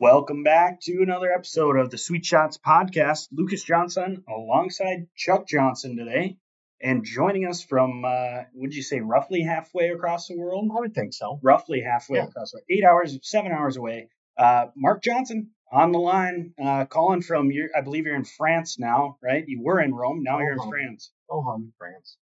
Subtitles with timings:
[0.00, 3.28] Welcome back to another episode of the Suite Shots podcast.
[3.32, 6.36] Lucas Johnson alongside Chuck Johnson today,
[6.80, 10.70] and joining us from uh, would you say roughly halfway across the world?
[10.70, 11.40] I would think so.
[11.42, 12.26] Roughly halfway Yeah.
[12.26, 12.66] across, the world.
[12.70, 14.08] eight hours, seven hours away.
[14.36, 17.68] Uh, Mark Johnson on the line, uh, calling from your.
[17.76, 19.44] I believe you're in France now, right?
[19.48, 20.70] You were in Rome, now you're in Uh-huh.
[20.70, 21.10] France.
[21.28, 22.16] Oh, hum, France.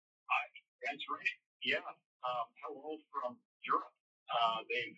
[0.85, 1.25] That's right.
[1.63, 1.77] Yeah.
[1.77, 3.89] Um, hello from Europe.
[4.29, 4.95] Uh, they've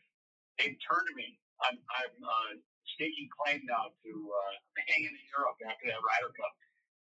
[0.59, 1.39] they've turned me.
[1.63, 2.51] I'm I'm uh,
[2.95, 4.53] staking claim now to uh,
[4.87, 6.53] hanging in Europe after that Ryder Cup.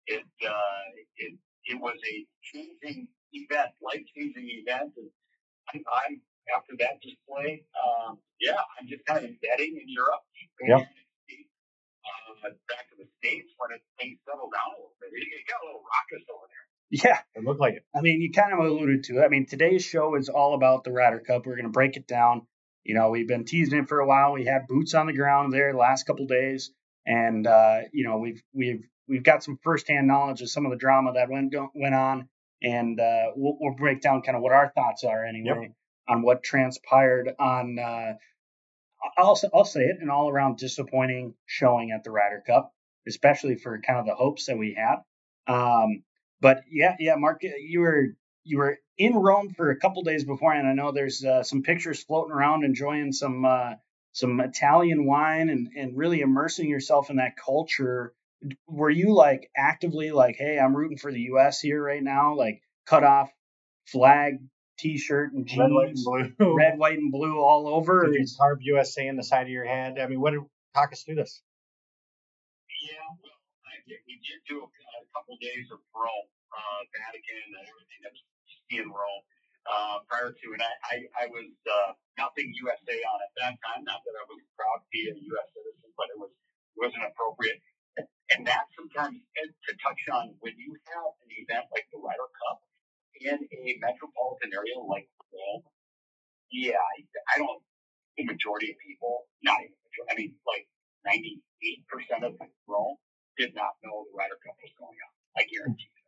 [0.07, 0.85] It uh,
[1.17, 1.33] it
[1.71, 2.15] it was a
[2.51, 5.09] changing event, life changing event, and
[5.71, 6.13] I'm, I'm
[6.51, 7.63] after that display.
[7.77, 10.25] Um, yeah, I'm just kind of embedding in Europe.
[10.61, 10.83] Yep.
[12.01, 15.13] Uh, back to the states when it things settle down a little bit.
[15.13, 16.65] You got a little raucous over there.
[16.91, 17.85] Yeah, It looked like it.
[17.95, 19.23] I mean, you kind of alluded to it.
[19.23, 21.45] I mean, today's show is all about the Ryder Cup.
[21.45, 22.47] We're going to break it down.
[22.83, 24.33] You know, we've been teasing it for a while.
[24.33, 26.71] We had boots on the ground there the last couple days,
[27.05, 30.77] and uh, you know, we've we've we've got some firsthand knowledge of some of the
[30.77, 32.27] drama that went went on,
[32.61, 35.73] and uh, we'll, we'll break down kind of what our thoughts are anyway
[36.07, 37.77] on what transpired on.
[37.79, 38.13] Uh,
[39.17, 42.73] I'll I'll say it, an all around disappointing showing at the Ryder Cup,
[43.07, 44.97] especially for kind of the hopes that we had.
[45.51, 46.03] Um,
[46.39, 50.67] but yeah, yeah, Mark, you were you were in Rome for a couple days beforehand.
[50.67, 53.73] I know there's uh, some pictures floating around, enjoying some uh,
[54.13, 58.13] some Italian wine and and really immersing yourself in that culture.
[58.67, 61.59] Were you like actively like, hey, I'm rooting for the U.S.
[61.59, 63.29] here right now, like cut off
[63.87, 64.39] flag
[64.81, 66.55] T-shirt and jeans, Red, white, and blue.
[66.57, 68.05] red, white, and blue all over?
[68.05, 69.99] Did you carve USA in the side of your head?
[69.99, 70.41] I mean, what did
[70.73, 71.41] talk us through this?
[72.89, 77.65] Yeah, well, I, we did do a, a couple days of Rome, uh, Vatican, and
[77.67, 78.21] everything that's
[78.71, 79.23] in Rome
[79.67, 83.85] uh, prior to, and I, I, I was uh, nothing USA on at that time.
[83.85, 85.47] Not that I was proud to be a U.S.
[85.53, 87.61] citizen, but it was it wasn't appropriate.
[88.31, 92.31] And that sometimes, and to touch on, when you have an event like the Ryder
[92.31, 92.59] Cup
[93.19, 95.67] in a metropolitan area like Rome,
[96.51, 96.95] yeah, I,
[97.35, 97.61] I don't.
[98.17, 99.75] The majority of people, not even,
[100.11, 100.67] I mean, like
[101.07, 102.35] 98% of
[102.67, 102.97] Rome
[103.37, 105.13] did not know the Ryder Cup was going on.
[105.39, 106.00] I guarantee you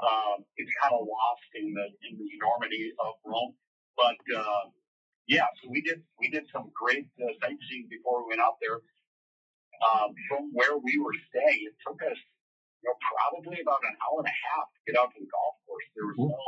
[0.00, 3.54] um, it's kind of lost in the in the enormity of Rome.
[3.96, 4.72] But uh,
[5.28, 8.80] yeah, so we did we did some great uh, sightseeing before we went out there.
[9.82, 12.18] Um, from where we were staying, it took us
[12.80, 15.58] you know probably about an hour and a half to get out to the golf
[15.66, 15.86] course.
[15.94, 16.46] There was no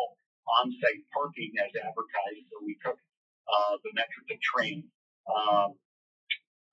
[0.63, 2.97] on-site parking as advertised, so we took
[3.49, 4.89] uh, the Metrika train.
[5.25, 5.75] Um,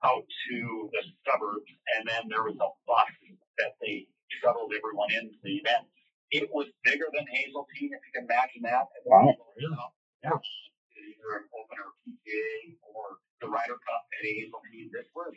[0.03, 3.14] out to the suburbs, and then there was a bus
[3.62, 4.08] that they
[4.42, 5.86] shuttled everyone into the event.
[6.31, 8.88] It was bigger than Hazeltine, if you can imagine that.
[9.06, 9.36] Wow.
[9.59, 9.75] really?
[10.24, 10.31] Yeah.
[10.40, 14.91] Either an opener PGA or the Ryder Cup at Hazeltine.
[14.96, 15.34] This was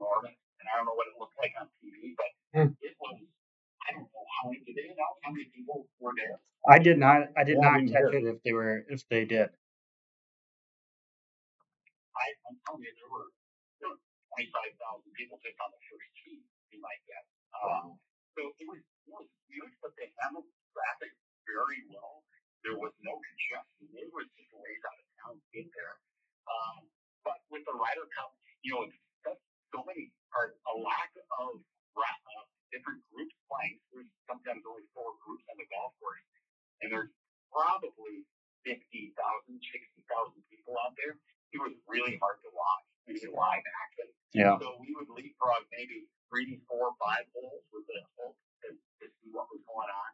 [0.00, 2.72] enormous, and I don't know what it looked like on TV, but Hmm.
[2.80, 3.20] it was.
[3.88, 6.40] I don't know how many did they announce how many people were there.
[6.68, 7.28] I did not.
[7.36, 8.20] I did Yeah, not didn't catch hear.
[8.20, 9.50] it if they were if they did.
[12.16, 13.28] I, I'm telling you, there were,
[13.80, 14.00] there were
[14.38, 14.76] 25,000
[15.16, 17.24] people just on the first tee, you might get.
[17.56, 17.98] Um,
[18.36, 21.12] so it was, it was huge, but they handled traffic
[21.44, 22.24] very well.
[22.62, 23.90] There was no congestion.
[23.92, 25.98] It was just ways out of town to get there.
[26.46, 26.86] Um,
[27.26, 28.30] but with the Ryder Cup,
[28.62, 29.42] you know, it's
[29.74, 31.10] so many, or a lack
[31.42, 33.82] of uh, different groups playing.
[33.90, 36.22] There's sometimes only four groups on the golf course,
[36.84, 37.10] and there's
[37.50, 38.24] probably
[38.64, 39.12] 50,000, 60,000
[40.48, 41.18] people out there.
[41.52, 42.86] It was really hard to watch.
[43.10, 44.08] I live action.
[44.32, 44.56] Yeah.
[44.56, 49.28] So we would leapfrog maybe three, four, five holes with the hope to, to see
[49.36, 50.12] what was going on.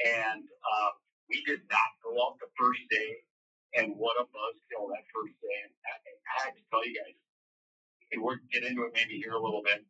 [0.00, 0.92] And um,
[1.28, 3.20] we did not go out the first day.
[3.76, 5.58] And what a buzzkill that first day.
[5.68, 7.14] And I, I have to tell you guys,
[8.12, 9.84] and we'll get into it maybe here a little bit.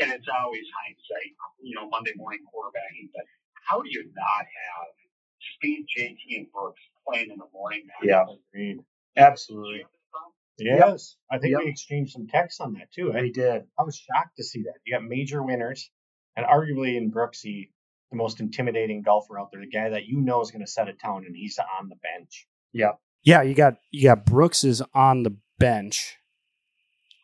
[0.00, 1.32] And it's always hindsight,
[1.62, 3.10] you know, Monday morning quarterbacking.
[3.14, 3.24] But
[3.68, 4.88] how do you not have
[5.56, 7.84] Speed, JT, and Brooks playing in the morning?
[8.02, 8.24] Yeah.
[9.16, 9.84] Absolutely.
[10.58, 11.16] Yes.
[11.30, 11.60] I think Yep.
[11.64, 13.12] we exchanged some texts on that too.
[13.12, 13.64] I, We did.
[13.78, 14.74] I was shocked to see that.
[14.86, 15.90] You got major winners,
[16.36, 17.70] and arguably in Brooksy,
[18.10, 20.88] the most intimidating golfer out there, the guy that you know is going to set
[20.88, 22.46] a tone, and he's on the bench.
[22.72, 22.92] Yeah,
[23.22, 26.16] Yeah, you got you got Brooks is on the bench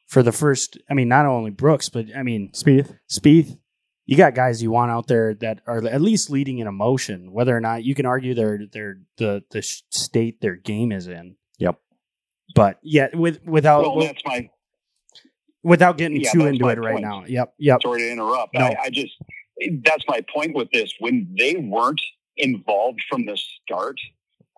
[0.06, 0.78] for the first.
[0.90, 2.98] I mean, not only Brooks, but I mean Spieth.
[3.10, 3.58] Spieth.
[4.06, 7.56] You got guys you want out there that are at least leading in emotion, whether
[7.56, 11.36] or not you can argue their their the the state their game is in.
[12.54, 14.48] But yeah, with without Well, that's my
[15.62, 17.02] without getting Yeah, too into it right point.
[17.04, 17.24] now.
[17.26, 17.82] Yep, yep.
[17.82, 18.54] sorry to interrupt.
[18.54, 18.66] No.
[18.66, 19.12] I, I just
[19.84, 20.92] that's my point with this.
[20.98, 22.00] When they weren't
[22.36, 23.98] involved from the start,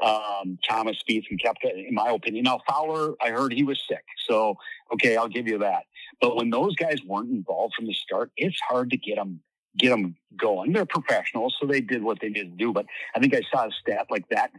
[0.02, 2.44] um, Thomas Spieth and Koepka, in my opinion.
[2.44, 4.54] Now Fowler, I heard he was sick, so
[4.92, 5.84] okay, I'll give you that.
[6.20, 9.40] But when those guys weren't involved from the start, it's hard to get them
[9.78, 10.72] get them going.
[10.72, 12.72] They're professionals, so they did what they did to do.
[12.72, 12.86] But
[13.16, 14.50] I think I saw a stat like that.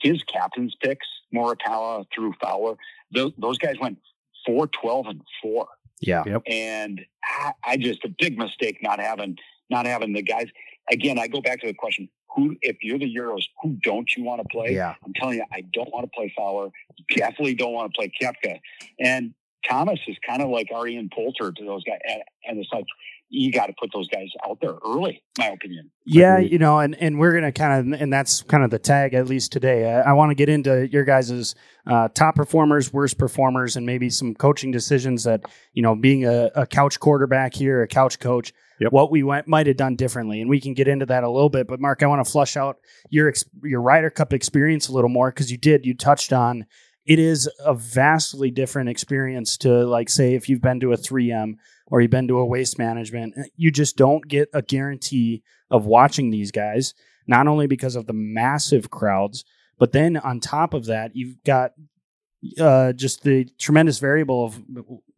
[0.00, 2.76] His captain's picks, Morikawa through Fowler,
[3.12, 3.98] those, those guys went
[4.46, 5.66] 4, 12, and 4.
[6.00, 6.24] Yeah.
[6.26, 6.42] Yep.
[6.46, 9.36] And I, I just a big mistake not having
[9.70, 10.46] not having the guys.
[10.90, 14.24] Again, I go back to the question: Who, if you're the Euros, who don't you
[14.24, 14.74] want to play?
[14.74, 14.94] Yeah.
[15.04, 16.68] I'm telling you, I don't want to play Fowler.
[17.16, 18.60] Definitely don't want to play Koepka.
[19.00, 19.34] And
[19.68, 21.98] Thomas is kind of like Arian Poulter to those guys.
[22.08, 22.84] And, and it's like
[23.28, 25.90] you got to put those guys out there early, my opinion.
[26.04, 26.52] Yeah, Agreed.
[26.52, 29.26] you know, and, and we're gonna kind of, and that's kind of the tag at
[29.26, 29.92] least today.
[29.92, 31.54] I, I want to get into your guys'
[31.86, 35.42] uh, top performers, worst performers, and maybe some coaching decisions that
[35.72, 38.92] you know, being a, a couch quarterback here, a couch coach, Yep.
[38.92, 41.48] what we went might have done differently, and we can get into that a little
[41.48, 41.66] bit.
[41.66, 42.76] But Mark, I want to flush out
[43.08, 46.66] your ex- your Ryder Cup experience a little more because you did, you touched on.
[47.06, 51.54] It is a vastly different experience to like say if you've been to a 3M
[51.86, 56.30] or you've been to a waste management, you just don't get a guarantee of watching
[56.30, 56.94] these guys,
[57.26, 59.44] not only because of the massive crowds,
[59.78, 61.72] but then on top of that, you've got
[62.60, 64.62] uh, just the tremendous variable of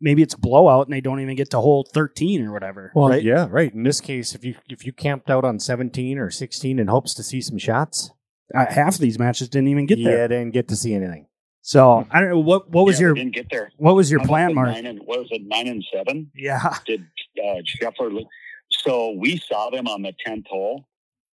[0.00, 2.92] maybe it's a blowout and they don't even get to hole 13 or whatever.
[2.94, 3.22] Well, right?
[3.22, 3.72] yeah, right.
[3.72, 7.14] In this case, if you if you camped out on 17 or 16 in hopes
[7.14, 8.10] to see some shots,
[8.54, 10.18] Uh, half of these matches didn't even get you there.
[10.18, 11.26] Yeah, didn't get to see anything.
[11.68, 13.70] So I don't know what what was Yeah, your didn't get there?
[13.76, 14.68] what was your How plan, Mark?
[14.68, 15.42] Nine and, what was it?
[15.44, 16.30] Nine and seven.
[16.34, 17.04] Yeah, did
[17.44, 18.24] uh, Scheffler.
[18.70, 20.86] So we saw them on the tenth hole,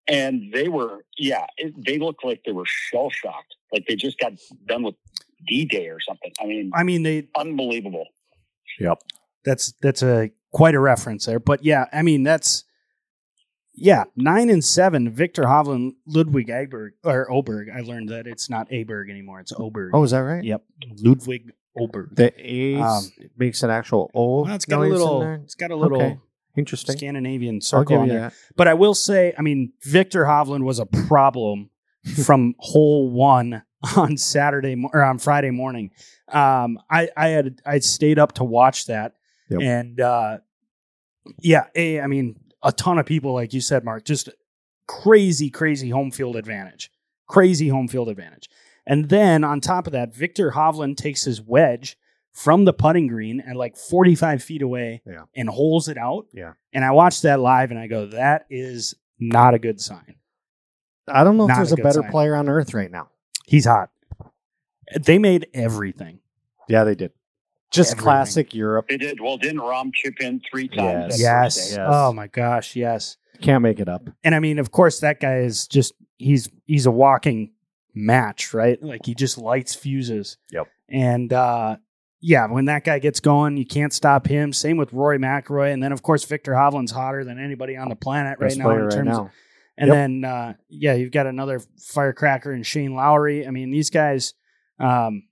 [0.06, 4.18] and they were yeah, it, they looked like they were shell shocked, like they just
[4.18, 4.34] got
[4.68, 4.94] done with
[5.48, 6.32] D Day or something.
[6.38, 8.04] I mean, I mean they unbelievable.
[8.78, 8.98] Yep.
[9.46, 11.40] that's that's a quite a reference there.
[11.40, 12.64] But yeah, I mean that's
[13.76, 15.10] yeah nine and seven.
[15.10, 17.68] Viktor Hovland, Ludvig Eberg or Oberg.
[17.74, 19.90] I learned that it's not Aberg anymore; it's Oberg.
[19.94, 20.42] Oh, is that right?
[20.42, 20.62] yep,
[21.02, 22.16] Ludvig Oberg.
[22.16, 23.04] The A Um,
[23.36, 24.42] makes an actual O.
[24.44, 26.18] Well, it's got a little it's got a little Okay.
[26.56, 26.96] Interesting.
[26.96, 28.20] Scandinavian circle on there.
[28.20, 28.32] that.
[28.56, 31.68] But I will say, I mean, Viktor Hovland was a problem
[32.24, 33.62] from hole one
[33.94, 35.90] on Saturday mo- or on Friday morning.
[36.32, 39.16] Um, I, I had I stayed up to watch that,
[39.50, 39.60] Yep.
[39.60, 40.38] and uh,
[41.40, 44.28] yeah, a, I mean, a ton of people, like you said, Mark, just
[44.86, 46.90] crazy, crazy home field advantage,
[47.28, 48.48] crazy home field advantage.
[48.86, 51.98] And then on top of that, Viktor Hovland takes his wedge
[52.32, 55.24] from the putting green at like 45 feet away Yeah.
[55.34, 56.26] and holes it out.
[56.32, 56.52] Yeah.
[56.72, 60.16] And I watched that live and I go, that is not a good sign.
[61.08, 62.10] I don't know if there's a a better sign.
[62.10, 63.08] player on earth right now.
[63.46, 63.90] He's hot.
[65.00, 66.20] They made everything.
[66.68, 67.12] Yeah, they did.
[67.72, 68.02] Just Everything.
[68.04, 68.86] classic Europe.
[68.88, 69.36] It did well.
[69.38, 71.20] Didn't Rahm chip in three times?
[71.20, 71.20] Yes.
[71.20, 71.70] Yes.
[71.76, 71.78] Yes.
[71.90, 72.76] Oh my gosh.
[72.76, 73.16] Yes.
[73.42, 74.08] Can't make it up.
[74.24, 77.52] And I mean, of course, that guy is just he's he's a walking
[77.94, 78.80] match, right?
[78.82, 80.38] Like he just lights fuses.
[80.52, 80.68] Yep.
[80.88, 81.76] And uh
[82.20, 84.52] yeah, when that guy gets going, you can't stop him.
[84.52, 87.96] Same with Rory McIlroy, and then of course Viktor Hovland's hotter than anybody on the
[87.96, 89.08] planet right Best now in right terms.
[89.08, 89.30] now.
[89.76, 89.94] And Yep.
[89.94, 93.46] then uh yeah, you've got another firecracker in Shane Lowry.
[93.46, 94.32] I mean, these guys
[94.78, 95.24] um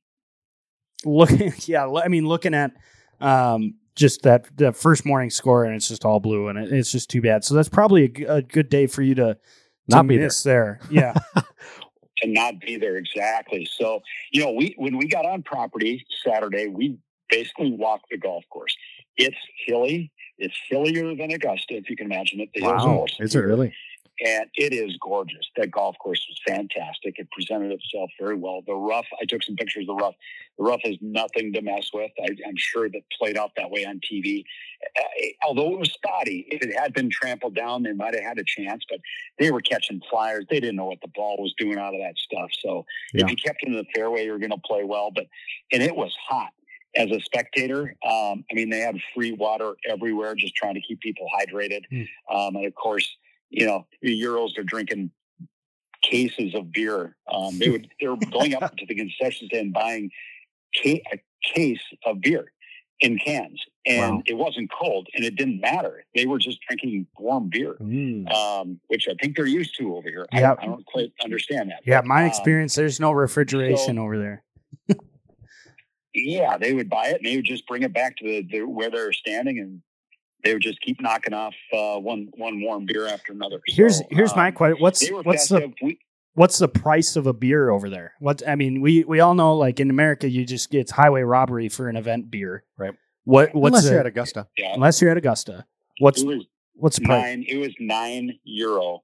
[1.04, 2.72] looking yeah, I mean looking at
[3.20, 6.90] um just that the first morning score and it's just all blue and it, it's
[6.90, 7.44] just too bad.
[7.44, 9.36] So that's probably a, g- a good day for you to
[9.86, 10.26] Not be there.
[10.26, 10.80] miss there.
[10.90, 11.14] Yeah.
[12.18, 13.68] to not be there exactly.
[13.70, 14.00] So,
[14.32, 16.98] you know, we when we got on property Saturday, we
[17.30, 18.76] basically walked the golf course.
[19.16, 20.10] It's hilly.
[20.38, 22.50] It's hillier than Augusta, if you can imagine it.
[22.54, 23.06] The Wow.
[23.20, 23.72] Is it really?
[24.24, 25.44] And it is gorgeous.
[25.56, 27.14] That golf course was fantastic.
[27.18, 28.62] It presented itself very well.
[28.66, 30.14] The rough, I took some pictures of the rough.
[30.56, 32.12] The rough is nothing to mess with.
[32.22, 34.44] I, I'm sure that played out that way on TV.
[34.96, 35.02] Uh,
[35.46, 38.44] although it was spotty, if it had been trampled down, they might have had a
[38.44, 38.84] chance.
[38.88, 39.00] But
[39.40, 40.44] they were catching flyers.
[40.48, 42.50] They didn't know what the ball was doing out of that stuff.
[42.60, 43.24] So Yeah.
[43.24, 45.10] if you kept it in the fairway, you're going to play well.
[45.12, 45.26] But
[45.72, 46.50] and it was hot
[46.96, 47.96] as a spectator.
[48.08, 51.80] Um, I mean, they had free water everywhere, just trying to keep people hydrated.
[51.92, 52.08] Mm.
[52.32, 53.16] Um, and of course,
[53.50, 55.10] you know, the Euros are drinking
[56.02, 57.16] cases of beer.
[57.32, 60.10] Um, they would they were going up to the concession stand buying
[60.82, 61.18] ca- a
[61.54, 62.50] case of beer
[63.00, 64.22] in cans, and Wow.
[64.26, 66.04] it wasn't cold, and it didn't matter.
[66.14, 68.30] They were just drinking warm beer, Mm.
[68.32, 70.26] um, which I think they're used to over here.
[70.32, 71.80] I, don't, I don't quite understand that.
[71.84, 74.44] yeah, but, my um, experience there's no refrigeration so- over there.
[76.14, 78.62] yeah, they would buy it and they would just bring it back to the, the
[78.62, 79.82] where they're standing, and
[80.44, 83.60] they would just keep knocking off uh, one one warm beer after another.
[83.66, 84.82] Here's So, here's my um, question.
[84.82, 85.72] What's what's the.
[85.82, 85.98] We,
[86.34, 88.12] what's the price of a beer over there?
[88.20, 91.68] What I mean, we we all know like in America you just get highway robbery
[91.68, 92.64] for an event beer.
[92.76, 92.92] Right.
[93.24, 94.46] What what's Unless the, you're at Augusta.
[94.58, 95.64] yeah, unless you're at Augusta.
[95.98, 97.22] What's it was what's the price?
[97.22, 97.44] nine.
[97.48, 99.02] It was nine euro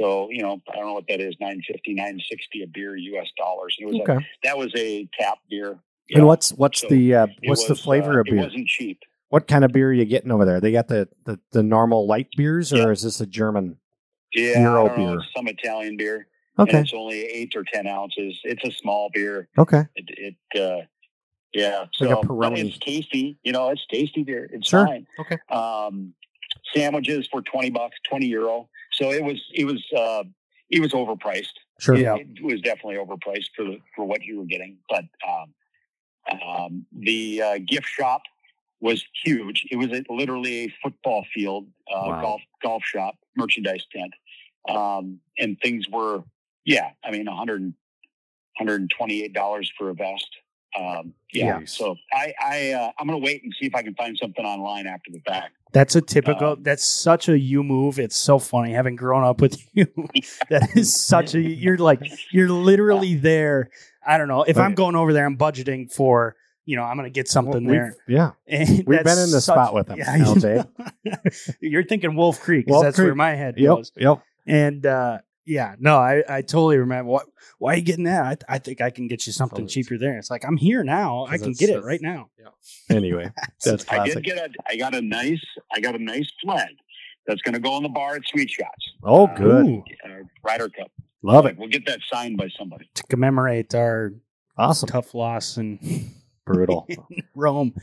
[0.00, 1.36] So you know, I don't know what that is.
[1.40, 3.28] Nine fifty, nine sixty a beer U.S.
[3.36, 3.76] dollars.
[3.78, 4.26] It was a, Okay.
[4.42, 5.70] that was a tap beer.
[5.70, 5.78] And
[6.08, 6.22] Yeah.
[6.24, 8.38] what's what's So the uh, It what's the flavor uh, of beer?
[8.38, 8.98] It wasn't cheap.
[9.30, 10.60] What kind of beer are you getting over there?
[10.60, 12.88] They got the the, the normal light beers, or Yeah.
[12.90, 13.78] is this a German?
[14.34, 15.20] Yeah, Euro I don't know, beer.
[15.34, 16.26] some Italian beer.
[16.58, 18.38] Okay, And it's only eight or ten ounces.
[18.44, 19.48] It's a small beer.
[19.56, 20.84] okay, It, it uh,
[21.54, 21.78] yeah.
[22.00, 23.38] Like a So but it's tasty.
[23.42, 24.48] You know, it's tasty beer.
[24.52, 24.86] It's Sure.
[24.86, 25.06] fine.
[25.18, 25.38] Okay.
[25.48, 26.12] Um,
[26.74, 28.68] sandwiches for twenty bucks, twenty euro.
[28.92, 30.24] So it was it was uh,
[30.70, 31.54] it was overpriced.
[31.78, 31.96] sure.
[31.96, 32.16] Yeah.
[32.16, 34.76] It was definitely overpriced for the, for what you were getting.
[34.88, 35.54] But um,
[36.46, 38.22] um, the uh, gift shop
[38.80, 39.66] was huge.
[39.70, 42.20] It was a, literally a football field, uh, Wow.
[42.20, 44.12] golf golf shop, merchandise tent,
[44.68, 46.24] um, and things were
[46.64, 46.90] yeah.
[47.04, 50.28] I mean, 100 128 dollars for a vest.
[50.78, 51.58] Um, yeah.
[51.58, 51.76] Nice.
[51.76, 54.86] So I I uh, I'm gonna wait and see if I can find something online
[54.86, 55.54] after the fact.
[55.72, 56.52] That's a typical.
[56.52, 57.98] Um, that's such a you move.
[57.98, 59.86] It's so funny having grown up with you.
[60.50, 61.40] that is such a.
[61.40, 62.00] You're like
[62.32, 63.70] you're literally there.
[64.06, 65.26] I don't know if I'm going over there.
[65.26, 66.36] I'm budgeting for
[66.70, 67.96] you know I'm gonna get something We've- there.
[68.08, 71.54] Yeah, And We've been in the such- spot with them, Yeah, LJ.
[71.60, 72.66] you're thinking Wolf Creek.
[72.66, 73.92] 'cause Wolf that's where my head yep, goes.
[73.96, 74.22] yep.
[74.46, 77.10] And uh, yeah, no, I, I totally remember.
[77.10, 77.26] What?
[77.58, 78.44] Why are you getting that?
[78.48, 80.16] I, I think I can get you something cheaper there.
[80.18, 81.26] It's like I'm here now.
[81.28, 82.30] I can get it right now.
[82.38, 82.96] Yeah.
[82.96, 83.30] Anyway,
[83.64, 86.68] that's I did get a I got a nice I got a nice flag
[87.26, 88.84] that's gonna go on the bar at Suite Shots.
[89.02, 89.66] Oh, Uh, good.
[89.66, 90.08] Ooh, Uh,
[90.44, 90.90] Ryder Cup.
[91.22, 91.56] Love it.
[91.58, 92.88] We'll get that signed by somebody.
[92.94, 94.12] to commemorate our
[94.56, 94.88] Awesome.
[94.88, 95.78] tough loss in
[96.46, 96.86] Brutal.
[97.34, 97.74] Rome.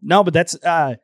[0.00, 0.96] No, but that's uh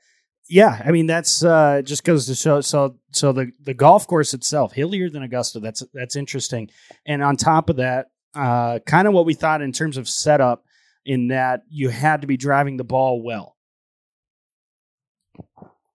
[0.51, 4.35] yeah, I mean that's uh just goes to show so so the the golf course
[4.35, 6.71] itself, hillier than Augusta, that's that's interesting.
[7.07, 10.65] And on top of that, uh kind of what we thought in terms of setup
[11.05, 13.57] in that you had to be driving the ball well.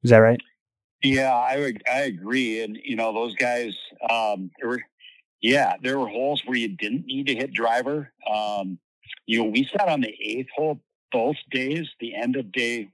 [0.04, 0.40] Is that right?
[1.02, 2.62] Yeah, I would- I agree.
[2.62, 3.76] And you know, those guys
[4.10, 4.82] um there were
[5.42, 8.14] yeah, there were holes where you didn't need to hit driver.
[8.34, 8.80] Um,
[9.26, 10.80] you know, we sat on the eighth hole
[11.14, 12.90] both days, the end of day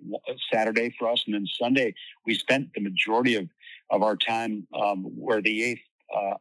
[0.54, 1.96] Saturday for us, and then Sunday
[2.26, 3.48] we spent the majority of
[3.90, 5.82] of our time um, where the eighth
[6.16, 6.36] uh,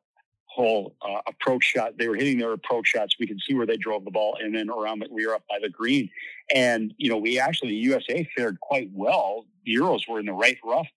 [0.46, 1.96] hole uh, approach shot.
[1.96, 3.14] They were hitting their approach shots.
[3.18, 5.44] We could see where they drove the ball, and then around the, we were up
[5.48, 6.10] by the green.
[6.54, 9.46] And you know, we actually the USA fared quite well.
[9.64, 10.88] The Euros were in the right rough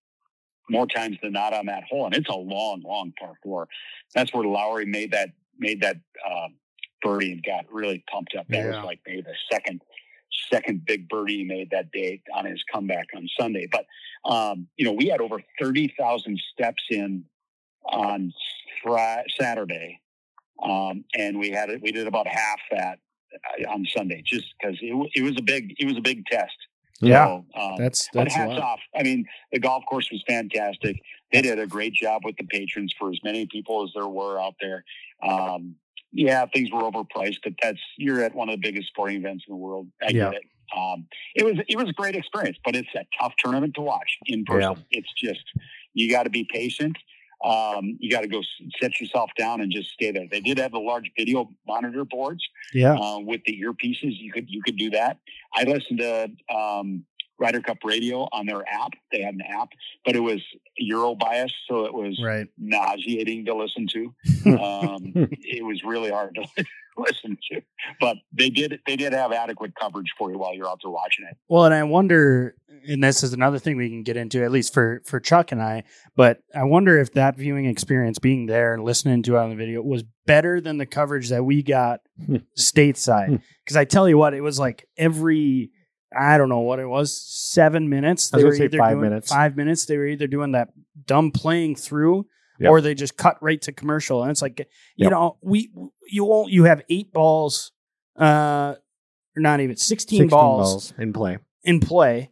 [0.68, 3.68] more times than not on that hole, and it's a long, long par four.
[4.14, 5.96] That's where Lowry made that made that
[6.28, 6.48] uh,
[7.02, 8.46] birdie and got really pumped up.
[8.48, 8.68] That Yeah.
[8.76, 9.80] was like maybe the second
[10.52, 13.68] second big birdie he made that day on his comeback on Sunday.
[13.70, 13.86] But
[14.24, 17.24] um, you know, we had over thirty thousand steps in
[17.84, 18.32] on
[18.82, 20.00] Friday, Saturday,
[20.62, 21.82] um, and we had it.
[21.82, 22.98] We did about half that
[23.34, 26.56] uh, on Sunday, just because it, it was a big it was a big test.
[27.00, 27.26] Yeah.
[27.26, 28.80] So, um, That's but that's a hats off.
[28.96, 31.00] I mean, the golf course was fantastic.
[31.32, 34.40] They did a great job with the patrons for as many people as there were
[34.40, 34.84] out there.
[35.20, 35.74] Um,
[36.12, 39.52] yeah, things were overpriced, but that's you're at one of the biggest sporting events in
[39.52, 39.88] the world.
[40.02, 40.30] I Yeah.
[40.30, 40.42] get it.
[40.76, 44.16] Um, it was it was a great experience, but it's a tough tournament to watch
[44.26, 44.84] in person.
[44.90, 45.42] It's just
[45.94, 46.96] you got to be patient.
[47.44, 48.40] Um, you got to go
[48.80, 50.26] set yourself down and just stay there.
[50.30, 52.94] They did have the large video monitor boards Yeah.
[52.94, 54.12] uh, with the earpieces.
[54.18, 55.18] You could you could do that.
[55.54, 57.04] I listened to um,
[57.42, 58.92] Ryder Cup Radio on their app.
[59.10, 59.70] They had an app,
[60.06, 60.40] but it was
[60.78, 62.46] Euro bias, so it was Right.
[62.58, 64.14] nauseating to listen to.
[64.62, 66.64] Um, it was really hard to
[66.96, 67.60] listen to,
[68.00, 71.24] but they did they did have adequate coverage for you while you're out there watching
[71.30, 71.36] it.
[71.48, 72.54] Well, and I wonder,
[72.88, 75.62] and this is another thing we can get into, at least for for Chuck and
[75.62, 75.84] I.
[76.16, 79.56] But I wonder if that viewing experience, being there and listening to it on the
[79.56, 82.36] video, was better than the coverage that we got Hmm.
[82.58, 83.40] stateside.
[83.64, 85.70] Because I tell you what, it was like every.
[86.18, 87.14] I don't know what it was.
[87.20, 88.30] Seven minutes.
[88.30, 89.28] They were say either five doing minutes.
[89.30, 89.86] five minutes.
[89.86, 90.68] They were either doing that
[91.06, 92.26] dumb playing through,
[92.60, 92.70] Yep.
[92.70, 94.22] or they just cut right to commercial.
[94.22, 94.66] And it's like, you
[94.96, 95.10] Yep.
[95.10, 95.70] know, we
[96.10, 96.52] you won't.
[96.52, 97.72] You have eight balls,
[98.18, 98.74] uh,
[99.36, 101.38] or not even 16, 16 balls balls in play.
[101.64, 102.30] in play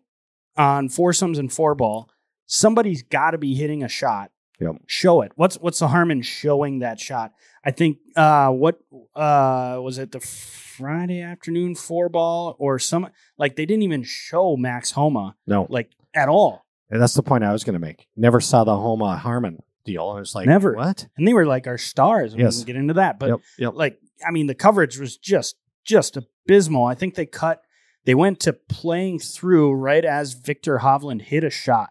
[0.57, 2.11] on foursomes and four ball,
[2.47, 4.31] somebody's got to be hitting a shot.
[4.61, 4.77] Yep.
[4.87, 5.33] Show it.
[5.37, 7.33] What's what's the harm in showing that shot?
[7.65, 8.79] I think uh what
[9.15, 14.57] uh was it the Friday afternoon four ball or some like they didn't even show
[14.57, 16.65] Max Homa No, like at all.
[16.91, 18.07] and that's the point I was going to make.
[18.17, 20.09] Never saw the Homa Harman deal.
[20.09, 20.75] I was like, Never.
[20.75, 21.07] What?
[21.17, 22.35] And they were like our stars.
[22.35, 22.59] We Yes.
[22.59, 23.19] can get into that.
[23.19, 23.73] But yep, yep.
[23.75, 26.85] like I mean the coverage was just just abysmal.
[26.85, 27.63] I think they cut
[28.05, 31.91] they went to playing through right as Viktor Hovland hit a shot.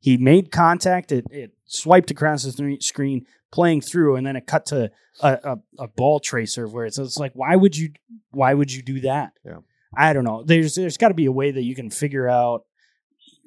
[0.00, 4.46] He made contact, it, it swiped across the th- screen, playing through, and then it
[4.46, 4.90] cut to
[5.22, 7.92] a, a, a ball tracer where it's, it's like, why would you
[8.32, 9.32] why would you do that?
[9.44, 9.58] Yeah.
[9.96, 10.42] I don't know.
[10.42, 12.64] There's there's gotta be a way that you can figure out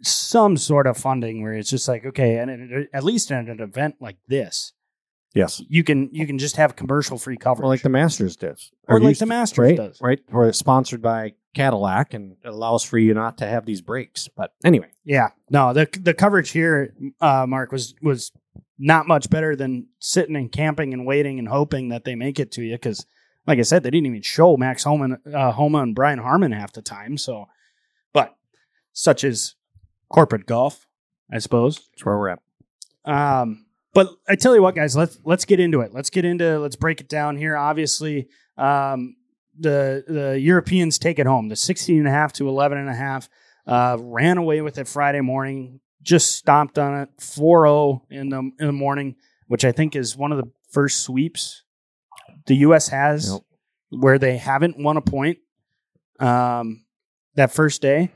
[0.01, 3.59] some sort of funding where it's just like, okay, and it, at least in an
[3.59, 4.73] event like this,
[5.33, 5.61] Yes.
[5.69, 7.65] You can you can just have commercial free coverage.
[7.65, 8.71] Or like the Masters does.
[8.87, 9.77] Or like used the to, Masters right?
[9.77, 10.01] does.
[10.01, 10.19] Right.
[10.29, 14.27] Where it's sponsored by Cadillac and it allows for you not to have these breaks.
[14.27, 14.91] But anyway.
[15.03, 18.31] Yeah, no, the the coverage here, uh, Mark was was
[18.77, 22.51] not much better than sitting and camping and waiting and hoping that they make it
[22.53, 22.73] to you.
[22.73, 23.05] Because,
[23.45, 26.73] like I said, they didn't even show Max Homa, uh, Homa and Brian Harman half
[26.73, 27.17] the time.
[27.17, 27.47] So,
[28.11, 28.35] but
[28.91, 29.55] such is
[30.09, 30.87] corporate golf,
[31.31, 31.77] I suppose.
[31.91, 32.39] That's where we're at.
[33.05, 35.93] Um, but I tell you what, guys, let's let's get into it.
[35.93, 37.57] Let's get into let's break it down here.
[37.57, 39.15] Obviously, um,
[39.59, 41.49] the the Europeans take it home.
[41.49, 43.29] The 16 and a half to 11 and a half
[43.67, 45.79] uh, ran away with it Friday morning.
[46.01, 49.15] Just stomped on it 4-0 in the in the morning,
[49.47, 51.63] which I think is one of the first sweeps
[52.47, 52.87] the U.S.
[52.87, 53.41] has Yep.
[54.01, 55.37] where they haven't won a point
[56.19, 56.85] um,
[57.35, 58.11] that first day.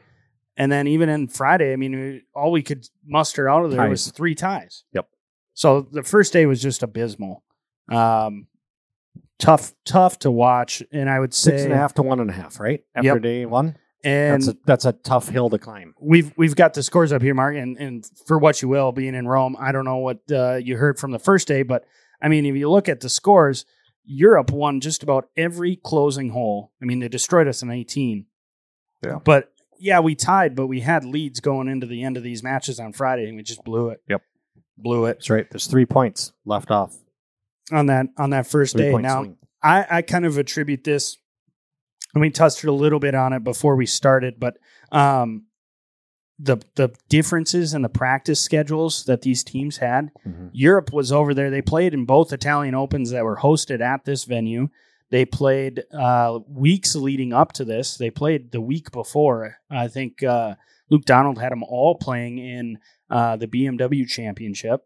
[0.57, 4.09] And then even in Friday, I mean, all we could muster out of there was
[4.09, 4.85] three ties.
[4.93, 5.07] Yep.
[5.55, 7.43] So the first day was just abysmal.
[7.91, 8.47] Um,
[9.39, 10.83] tough, tough to watch.
[10.91, 12.83] And I would say, Six and a half to one and a half, right?
[12.93, 13.21] After Yep.
[13.21, 13.77] day one.
[14.03, 15.95] and That's a that's a tough hill to climb.
[15.99, 19.15] we've we've got the scores up here, Mark, and, and for what you will, being
[19.15, 21.85] in Rome, I don't know what uh, you heard from the first day, but
[22.21, 23.65] I mean, if you look at the scores,
[24.03, 26.71] Europe won just about every closing hole.
[26.81, 28.25] I mean, they destroyed us in 18.
[29.03, 29.19] Yeah.
[29.23, 32.79] But yeah, we tied, but we had leads going into the end of these matches
[32.79, 34.01] on Friday, and we just blew it.
[34.07, 34.21] Yep.
[34.77, 35.49] Blew it That's right.
[35.49, 36.95] There's three points left off.
[37.71, 38.97] on that on that first Three day.
[38.97, 39.37] Now, swing.
[39.63, 41.17] I, I kind of attribute this,
[42.13, 44.57] and we touched a little bit on it before we started, but
[44.91, 45.45] um,
[46.37, 50.11] the the differences in the practice schedules that these teams had.
[50.27, 50.49] Mhm.
[50.53, 51.49] Europe was over there.
[51.49, 54.69] They played in both Italian Opens that were hosted at this venue.
[55.11, 57.95] They played uh, weeks leading up to this.
[57.95, 59.57] They played the week before.
[59.69, 60.55] I think uh,
[60.89, 64.81] Luke Donald had them all playing in uh, the BMW Championship.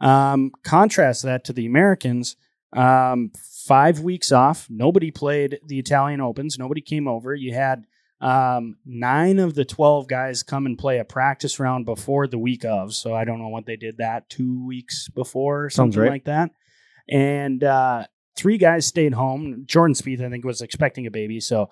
[0.00, 2.36] Um, contrast that to the Americans.
[2.72, 3.32] Um,
[3.66, 4.66] five weeks off.
[4.70, 6.58] Nobody played the Italian Opens.
[6.58, 7.34] Nobody came over.
[7.34, 7.84] You had
[8.20, 12.64] um, nine of the 12 guys come and play a practice round before the week
[12.64, 12.94] of.
[12.94, 16.10] So I don't know what they did that two weeks before or something right.
[16.10, 16.50] like that.
[17.08, 18.06] And uh,
[18.36, 19.64] three guys stayed home.
[19.66, 21.40] Jordan Spieth, I think, was expecting a baby.
[21.40, 21.70] So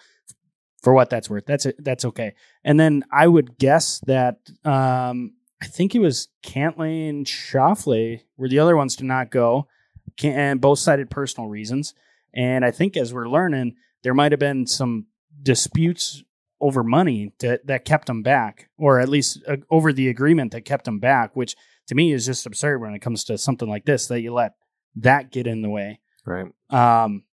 [0.82, 1.76] for what that's worth, that's it.
[1.78, 2.34] That's okay.
[2.64, 8.48] And then I would guess that um, I think it was Cantlay and Schauffele were
[8.48, 9.68] the other ones to not go,
[10.16, 11.94] Can- and both cited personal reasons.
[12.32, 15.06] And I think as we're learning, there might have been some
[15.42, 16.22] disputes
[16.60, 20.64] over money that, that kept them back, or at least uh, over the agreement that
[20.64, 23.84] kept them back, which to me is just absurd when it comes to something like
[23.84, 24.52] this that you let
[24.96, 26.00] that get in the way.
[26.24, 26.46] Right.
[26.70, 27.24] Um,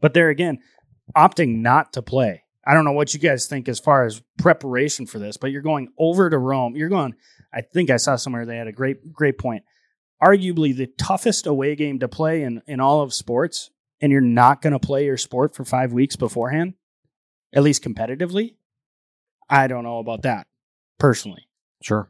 [0.00, 0.60] but there again,
[1.16, 2.41] opting not to play.
[2.64, 5.62] I don't know what you guys think as far as preparation for this, but you're
[5.62, 6.76] going over to Rome.
[6.76, 7.14] You're going.
[7.52, 9.64] I think I saw somewhere they had a great great point.
[10.22, 13.70] Arguably the toughest away game to play in in all of sports,
[14.00, 16.74] and you're not going to play your sport for five weeks beforehand,
[17.52, 18.54] at least competitively.
[19.50, 20.46] I don't know about that
[20.98, 21.48] personally.
[21.82, 22.08] Sure.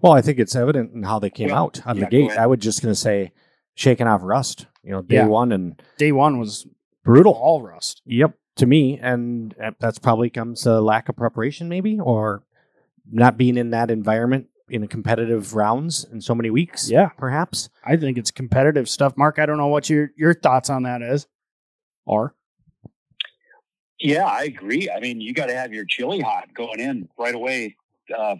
[0.00, 2.30] Well, I think it's evident in how they came Well, out on yeah, the gate.
[2.32, 3.32] I was just going to say
[3.74, 4.66] shaking off rust.
[4.82, 5.26] You know, day Yeah.
[5.26, 6.66] one and Day one was
[7.04, 7.32] brutal.
[7.32, 8.02] all rust.
[8.04, 12.42] Yep, to me, and uh, that's probably comes a lack of preparation, maybe, or
[13.10, 16.90] not being in that environment in competitive rounds in so many weeks.
[16.90, 17.08] Yeah.
[17.18, 17.68] perhaps.
[17.84, 19.16] I think it's competitive stuff.
[19.16, 21.26] Mark, I don't know what your your thoughts on that is.
[22.06, 22.34] Are
[23.98, 24.90] Yeah, I agree.
[24.90, 27.76] I mean, you got to have your chili hot going in right away,
[28.16, 28.36] uh,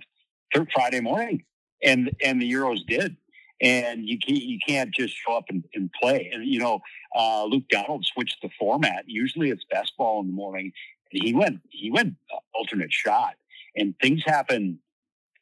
[0.54, 1.44] third Friday morning,
[1.82, 3.16] and and the Euros did,
[3.60, 6.30] and you can't you can't just show up and, and play.
[6.32, 6.80] And you know,
[7.16, 9.04] uh, Luke Donald switched the format.
[9.06, 10.72] Usually it's best ball in the morning,
[11.12, 13.34] and he went he went uh, alternate shot,
[13.76, 14.78] and things happen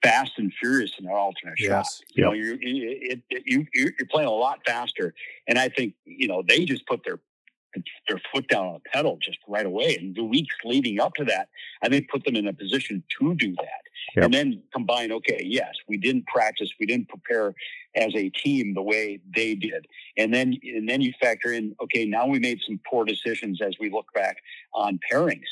[0.03, 1.69] fast and furious in that alternate shot.
[2.15, 5.15] You know, you're it, it, you you're playing a lot faster,
[5.49, 7.19] and I think you know they just put their
[8.09, 9.97] their foot down on the pedal just right away.
[9.99, 11.49] And the weeks leading up to that,
[11.83, 13.83] I think put them in a position to do that.
[14.17, 14.25] Yep.
[14.25, 17.55] And then combine, okay, yes, we didn't practice, we didn't prepare
[17.95, 19.87] as a team the way they did.
[20.17, 23.77] And then and then you factor in, okay, now we made some poor decisions as
[23.79, 24.39] we look back
[24.75, 25.49] on pairings.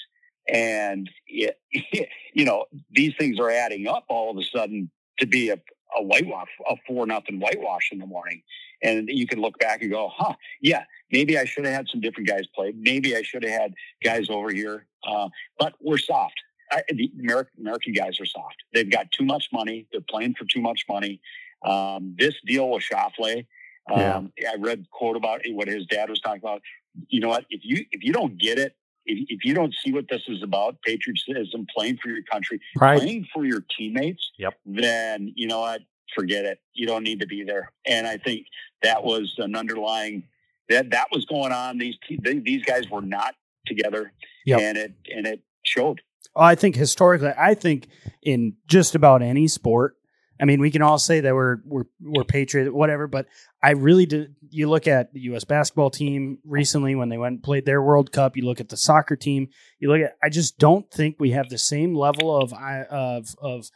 [0.48, 1.58] And it,
[2.34, 5.58] you know, these things are adding up all of a sudden to be a,
[5.96, 8.42] a whitewash, a four nothing whitewash in the morning.
[8.82, 12.00] And you can look back and go, huh, yeah, maybe I should have had some
[12.00, 12.72] different guys play.
[12.76, 14.86] Maybe I should have had guys over here.
[15.06, 16.34] Uh, but we're soft.
[16.72, 18.56] I, the American, American guys are soft.
[18.72, 19.86] They've got too much money.
[19.90, 21.20] They're playing for too much money.
[21.64, 23.46] Um, this deal with Schauffele,
[23.90, 26.62] um, I read a quote about what his dad was talking about.
[27.08, 27.44] You know what?
[27.50, 28.74] If you if you don't get it,
[29.06, 32.98] if, if you don't see what this is about, patriotism, playing for your country, Pride.
[32.98, 34.54] playing for your teammates, Yep.
[34.66, 35.82] then you know what?
[36.16, 36.58] forget it.
[36.74, 37.70] You don't need to be there.
[37.86, 38.46] And I think
[38.82, 40.24] that was an underlying
[40.68, 41.78] that that was going on.
[41.78, 43.36] These these guys were not
[43.66, 44.12] together,
[44.44, 44.60] Yep.
[44.60, 46.00] and it and it showed.
[46.34, 47.86] Oh, I think historically, I think
[48.22, 49.96] in just about any sport,
[50.40, 53.26] I mean, we can all say that we're we're we're patriot, whatever, but
[53.62, 54.34] I really did.
[54.48, 55.44] You look at the U.S.
[55.44, 58.36] basketball team recently when they went and played their World Cup.
[58.36, 59.48] You look at the soccer team.
[59.78, 60.16] You look at.
[60.22, 63.70] I just don't think we have the same level of of of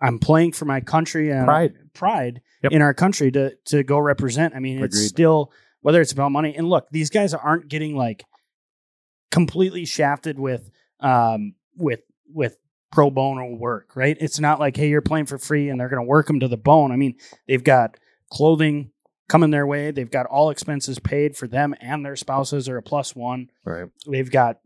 [0.00, 1.74] I'm playing for my country and Pride.
[1.94, 2.72] pride Yep.
[2.72, 4.54] in our country to to go represent.
[4.54, 6.54] I mean, it's still whether it's about money.
[6.54, 8.24] And look, these guys aren't getting like
[9.30, 12.00] completely shafted with um with
[12.32, 12.56] with
[12.92, 14.16] pro bono work, right?
[14.20, 16.48] It's not like hey, you're playing for free and they're going to work them to
[16.48, 16.92] the bone.
[16.92, 17.16] I mean,
[17.48, 17.96] they've got
[18.30, 18.91] clothing
[19.32, 19.90] coming their way.
[19.90, 23.48] They've got all expenses paid for them and their spouses are a plus one.
[23.64, 23.88] Right.
[24.06, 24.58] They've got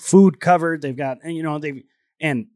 [0.00, 0.82] food covered.
[0.82, 1.82] They've got and you know they've,
[2.20, 2.46] and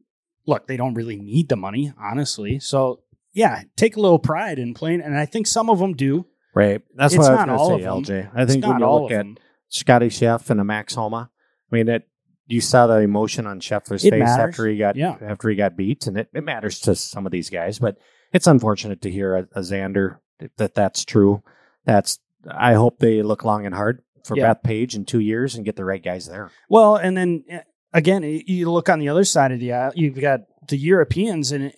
[0.45, 2.59] look, they don't really need the money, honestly.
[2.59, 3.01] So
[3.33, 6.25] yeah, take a little pride in playing, and I think some of them do.
[6.53, 6.81] Right.
[6.95, 8.13] That's It's what I was not going all to say.
[8.13, 8.31] LJ.
[8.35, 9.25] I think when you look at.
[9.69, 11.29] Scotty Chef and a Max Homa,
[11.71, 12.07] I mean, it,
[12.45, 14.49] you saw the emotion on Scheffler's It face matters.
[14.53, 15.17] after he got Yeah.
[15.21, 17.77] after he got beat, and it, it matters to some of these guys.
[17.77, 17.97] But
[18.33, 20.19] it's unfortunate to hear a, a Xander
[20.57, 21.43] that that's true.
[21.85, 22.19] That's
[22.49, 24.53] I hope they look long and hard for Yeah.
[24.53, 26.51] Bethpage in two years and get the right guys there.
[26.69, 27.59] Well, and then uh,
[27.93, 29.91] again, you look on the other side of the aisle.
[29.95, 31.71] You've got the Europeans, and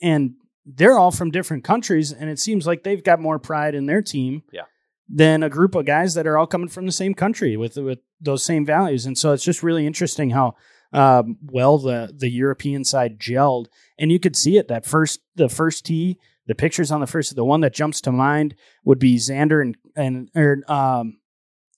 [0.00, 0.34] and
[0.66, 4.02] they're all from different countries, and it seems like they've got more pride in their
[4.02, 4.62] team, Yeah.
[5.08, 7.98] than a group of guys that are all coming from the same country with with
[8.20, 9.06] those same values.
[9.06, 10.54] And so it's just really interesting how
[10.92, 13.66] um, well the the European side gelled,
[13.98, 16.18] and you could see it that first the first tee.
[16.46, 19.76] The pictures on the first, the one that jumps to mind would be Xander and
[19.94, 21.18] and or um,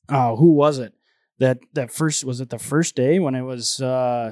[0.08, 0.94] oh, who was it?
[1.40, 4.30] that that first was it the first day when it was uh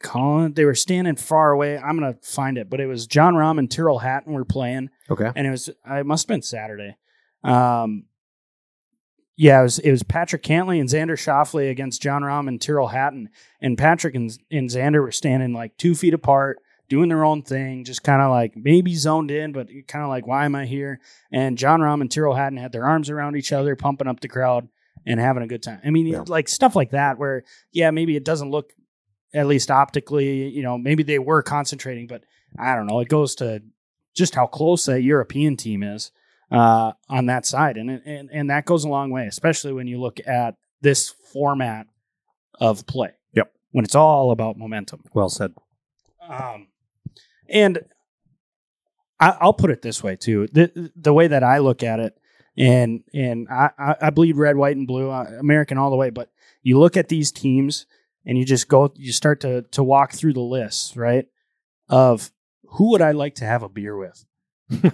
[0.00, 1.76] Colin they were standing far away.
[1.78, 5.30] I'm gonna find it, but it was Jon Rahm and Tyrrell Hatton were playing, Okay.
[5.34, 6.96] and it was it must have been Saturday.
[7.44, 8.04] Um
[9.36, 12.88] yeah, it was it was Patrick Cantlay and Xander Schauffele against Jon Rahm and Tyrrell
[12.88, 13.30] Hatton.
[13.60, 17.84] And Patrick and, and Xander were standing like two feet apart, doing their own thing,
[17.84, 21.00] just kind of like maybe zoned in, but kind of like, why am I here?
[21.32, 24.28] And Jon Rahm and Tyrrell Hatton had their arms around each other, pumping up the
[24.28, 24.68] crowd
[25.06, 25.80] and having a good time.
[25.84, 26.24] I mean, Yeah.
[26.26, 28.72] like stuff like that, where yeah, maybe it doesn't look
[29.34, 32.22] at least optically, you know, maybe they were concentrating, but
[32.58, 33.00] I don't know.
[33.00, 33.62] It goes to
[34.14, 36.10] just how close that European team is
[36.50, 39.98] uh, on that side, and, and and that goes a long way, especially when you
[39.98, 41.86] look at this format
[42.60, 43.12] of play.
[43.32, 43.50] Yep.
[43.70, 45.02] when it's all about momentum.
[45.14, 45.54] Well said.
[46.32, 46.68] Um,
[47.48, 47.78] and
[49.20, 52.18] I, I'll put it this way too: the the way that I look at it,
[52.56, 56.10] and and I, I, bleed red, white, and blue, uh, American all the way.
[56.10, 56.30] But
[56.62, 57.86] you look at these teams,
[58.24, 61.26] and you just go, you start to to walk through the lists, right?
[61.88, 62.32] Of
[62.64, 64.24] who would I like to have a beer with,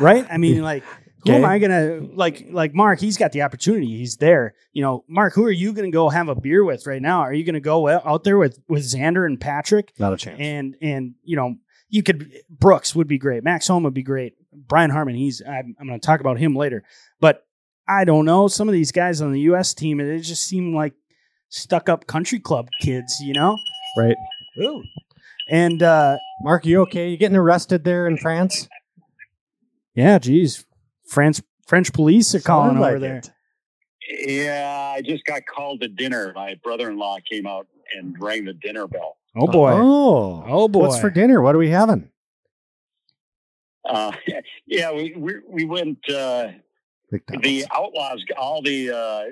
[0.00, 0.26] right?
[0.30, 0.84] I mean, like.
[1.26, 2.46] Who am I gonna like?
[2.50, 3.86] Like Mark, he's got the opportunity.
[3.86, 4.54] He's there.
[4.72, 5.34] You know, Mark.
[5.34, 7.20] Who are you gonna go have a beer with right now?
[7.20, 9.92] Are you gonna go out there with with Xander and Patrick?
[9.98, 10.38] Not a chance.
[10.40, 11.56] and and you know
[11.88, 15.14] you could Brooks would be great, Max Homa would be great, Brian Harman.
[15.14, 16.84] He's I'm, I'm going to talk about him later,
[17.20, 17.46] but
[17.88, 19.74] I don't know some of these guys on the U.S.
[19.74, 20.00] team.
[20.00, 20.94] It just seem like
[21.48, 23.56] stuck up country club kids, you know.
[23.96, 24.16] right.
[24.60, 24.82] Ooh.
[25.48, 27.10] And uh, Mark, you okay?
[27.10, 28.68] You getting arrested there in France?
[29.94, 30.65] yeah, geez,
[31.06, 33.16] France French police are calling Sounded over there.
[33.18, 33.30] it.
[34.08, 36.32] Yeah, I just got called to dinner.
[36.34, 37.66] My brother-in-law came out
[37.96, 39.16] and rang the dinner bell.
[39.36, 40.44] Oh boy, Oh.
[40.46, 40.80] oh boy.
[40.86, 41.40] What's for dinner?
[41.42, 42.08] What are we having?
[43.88, 44.12] Uh,
[44.66, 45.98] yeah, we we, we went.
[46.08, 46.48] Uh,
[47.40, 49.22] the outlaws, all the uh,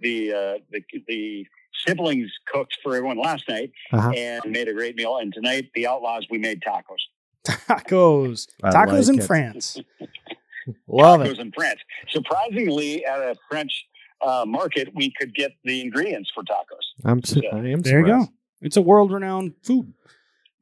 [0.00, 1.46] the, uh, the the
[1.84, 4.10] siblings cooked for everyone last night Uh-huh.
[4.10, 5.16] and made a great meal.
[5.18, 7.02] And tonight, the outlaws, we made tacos.
[7.46, 9.26] tacos, I tacos like in it.
[9.26, 9.78] France.
[10.88, 11.38] Love tacos it.
[11.40, 11.80] in France.
[12.08, 13.86] Surprisingly, at a French
[14.24, 17.04] uh, market, we could get the ingredients for tacos.
[17.04, 18.28] I'm, su- I am There you go.
[18.60, 19.92] It's a world renowned food.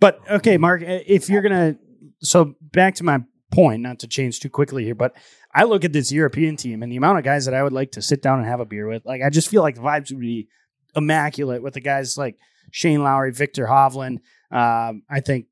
[0.01, 1.77] But okay, Mark, if you're gonna
[2.21, 5.15] so back to my point, not to change too quickly here, but
[5.55, 7.93] I look at this European team and the amount of guys that I would like
[7.93, 9.05] to sit down and have a beer with.
[9.05, 10.49] Like I just feel like the vibes would be
[10.97, 12.37] immaculate with the guys like
[12.73, 14.19] Shane Lowry, Viktor Hovland.
[14.51, 15.47] Um, I think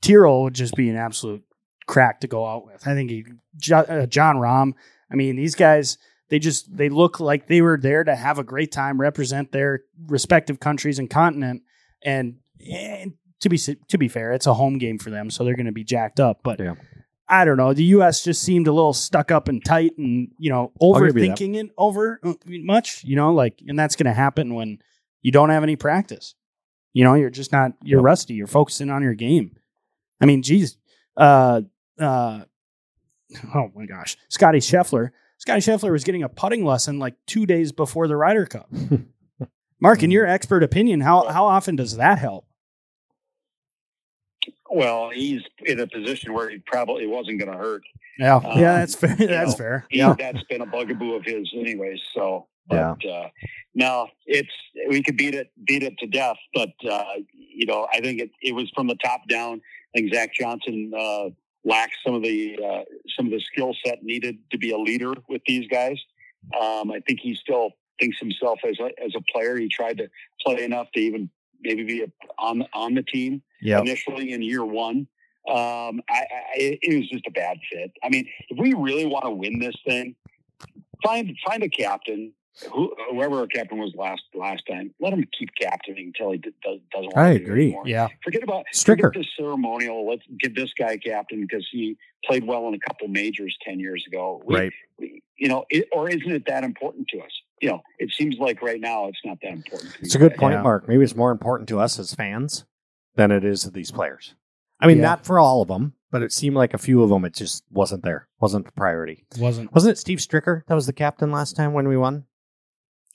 [0.00, 1.44] Tyrrell would just be an absolute
[1.92, 2.86] crack to go out with.
[2.88, 3.24] I think he,
[3.72, 4.72] uh, Jon Rahm.
[5.10, 5.98] I mean, these guys
[6.30, 9.82] they just they look like they were there to have a great time, represent their
[10.06, 11.62] respective countries and continent,
[12.02, 12.36] and,
[12.70, 15.66] and to be to be fair, it's a home game for them, so they're going
[15.66, 16.40] to be jacked up.
[16.42, 16.74] But Yeah.
[17.28, 17.72] I don't know.
[17.72, 18.22] The U.S.
[18.24, 22.34] just seemed a little stuck up and tight, and you know, overthinking it over uh,
[22.46, 23.04] much.
[23.04, 24.78] You know, like, and that's going to happen when
[25.22, 26.34] you don't have any practice.
[26.94, 28.04] You know, you're just not you're Yep.
[28.04, 28.34] rusty.
[28.34, 29.56] You're focusing on your game.
[30.20, 30.76] I mean, geez,
[31.16, 31.62] uh,
[31.98, 32.44] uh,
[33.54, 35.10] oh my gosh, Scottie Scheffler.
[35.38, 38.70] Scottie Scheffler was getting a putting lesson like two days before the Ryder Cup.
[39.80, 42.46] Mark, in your expert opinion, how how often does that help?
[44.70, 47.82] Well, he's in a position where he probably wasn't going to hurt.
[48.18, 49.14] Yeah, Um, yeah, that's fair.
[49.18, 49.86] That's know, fair.
[49.90, 51.98] He, Yeah, That's been a bugaboo of his, anyways.
[52.14, 52.94] So, Yeah.
[53.02, 53.28] but, uh,
[53.74, 54.48] no, it's
[54.88, 56.36] we could beat it, beat it to death.
[56.54, 59.60] But uh, you know, I think it, it was from the top down.
[59.94, 61.30] I think Zach Johnson uh,
[61.64, 62.82] lacks some of the uh,
[63.16, 65.98] some of the skill set needed to be a leader with these guys.
[66.60, 67.70] Um, I think he still
[68.00, 69.56] thinks himself as a as a player.
[69.56, 70.08] He tried to
[70.44, 71.30] play enough to even
[71.62, 72.06] maybe be a,
[72.38, 75.06] on on the team yeah, initially in year one.
[75.48, 77.90] Um, I, I, it was just a bad fit.
[78.02, 80.14] I mean, if we really want to win this thing,
[81.02, 82.32] find find a captain,
[82.72, 84.92] who, whoever our captain was last last time.
[85.00, 87.16] Let him keep captaining until he d- does, doesn't.
[87.16, 87.64] I to agree.
[87.68, 87.84] anymore.
[87.86, 89.12] yeah, Forget about Stricker.
[89.12, 90.08] Forget the ceremonial.
[90.08, 94.04] Let's give this guy captain because he played well in a couple majors ten years
[94.06, 94.42] ago.
[94.44, 94.72] We- Right.
[94.98, 97.32] we- you know, it, or isn't it that important to us?
[97.60, 99.92] You know, it seems like right now it's not that important.
[99.94, 100.38] to It's a good guys.
[100.38, 100.62] point, Yeah.
[100.62, 100.86] Mark.
[100.88, 102.64] Maybe it's more important to us as fans
[103.16, 104.34] than it is to these players.
[104.78, 105.02] I mean, Yeah.
[105.04, 107.24] not for all of them, but it seemed like a few of them.
[107.24, 108.28] It just wasn't there.
[108.40, 109.24] wasn't the priority.
[109.38, 109.72] wasn't.
[109.72, 112.24] Wasn't it Steve Stricker that was the captain last time when we won?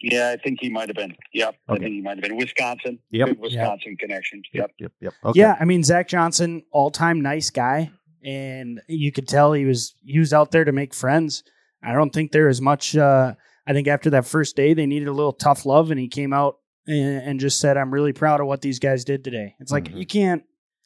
[0.01, 1.15] Yeah, I think he might have been.
[1.33, 2.37] Yep, I think he might have been.
[2.37, 2.99] Wisconsin.
[3.11, 3.27] Yep.
[3.29, 4.41] Good Wisconsin connection.
[4.53, 4.71] Yep.
[4.79, 4.91] Yep.
[5.01, 5.13] Yep.
[5.25, 5.39] Okay.
[5.39, 7.89] Yeah, I mean Zach Johnson, all time nice guy,
[8.23, 11.43] and you could tell he was he was out there to make friends.
[11.83, 12.95] I don't think there is much.
[12.95, 13.33] Uh,
[13.65, 16.31] I think after that first day, they needed a little tough love, and he came
[16.33, 19.71] out and, and just said, "I'm really proud of what these guys did today." It's
[19.71, 19.99] like Mhm.
[19.99, 20.43] you can't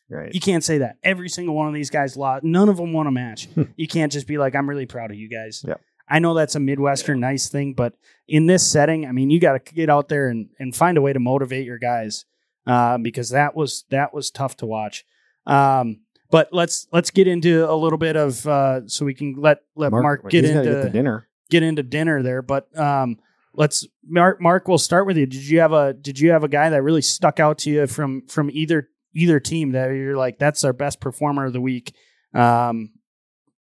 [0.10, 0.34] Right.
[0.34, 0.98] you can't say that.
[1.04, 2.44] Every single one of these guys lost.
[2.44, 3.48] None of them won a match.
[3.78, 5.80] you can't just be like, "I'm really proud of you guys." Yep.
[6.12, 7.94] I know that's a Midwestern nice thing, but
[8.28, 11.02] in this setting, I mean, you got to get out there and, and find a
[11.02, 12.26] way to motivate your guys
[12.68, 15.06] uh, because that was that was tough to watch.
[15.46, 19.60] Um, but let's let's get into a little bit of uh, so we can let
[19.76, 21.28] let Mark, get into get the dinner.
[21.50, 22.42] get into dinner there.
[22.42, 23.18] But um,
[23.54, 24.42] let's Mark.
[24.42, 25.26] Mark, we'll start with you.
[25.26, 27.88] Did you have a Did you have a guy that really stuck out to you
[27.88, 31.94] from from either either team that you're like that's our best performer of the week
[32.34, 32.92] um,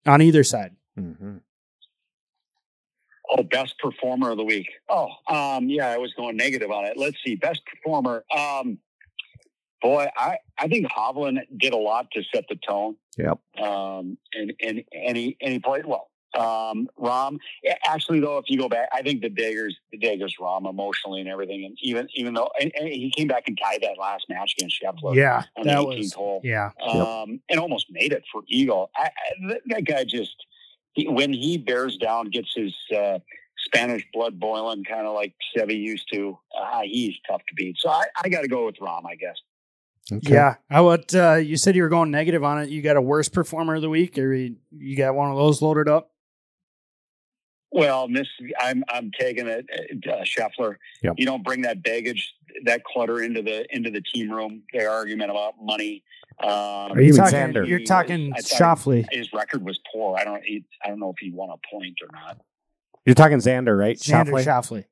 [0.07, 0.73] on either side?
[0.97, 1.39] hmm
[3.31, 4.69] Oh, best performer of the week.
[4.89, 6.97] Oh, um, yeah, I was going negative on it.
[6.97, 8.25] Let's see, best performer.
[8.37, 8.79] Um,
[9.83, 12.97] boy, I I think Hovland did a lot to set the tone.
[13.17, 13.39] Yep.
[13.63, 16.11] Um, and and and he and he played well.
[16.35, 17.39] Um, Rahm,
[17.87, 21.29] actually though, if you go back, I think the Daggers, the Daggers, Rahm emotionally and
[21.29, 24.55] everything, and even even though and, and he came back and tied that last match
[24.59, 26.71] against Scheffler Yeah, on the 18th was hole yeah.
[26.87, 28.91] um, and almost made it for Eagle.
[28.95, 30.37] I, I, that- that guy just
[30.99, 33.19] he, when he bears down, gets his uh,
[33.65, 36.37] Spanish blood boiling, kind of like Seve used to.
[36.61, 37.77] Uh, he's tough to beat.
[37.79, 39.37] So I, I got to go with Rahm, I guess.
[40.11, 40.35] Okay.
[40.35, 40.57] Yeah.
[40.71, 42.71] How about uh, you said you were going negative on it?
[42.71, 45.63] You got a worst performer of the week, or you, you got one of those
[45.63, 46.11] loaded up?
[47.71, 48.27] Well, this
[48.59, 49.67] I'm I'm taking it,
[50.09, 50.77] uh, Scheffler.
[51.03, 51.15] Yep.
[51.19, 52.35] You don't bring that baggage,
[52.65, 54.63] that clutter into the into the team room.
[54.73, 56.03] Their argument about money.
[56.41, 57.67] Um, Or even talking, Xander.
[57.67, 59.07] You're talking I Schauffele.
[59.11, 60.17] His record was poor.
[60.17, 60.43] I don't.
[60.45, 62.39] He, I don't know if he won a point or not.
[63.05, 63.97] You're talking Xander, right?
[63.97, 64.45] Xander Schauffele?
[64.45, 64.85] Shoffley.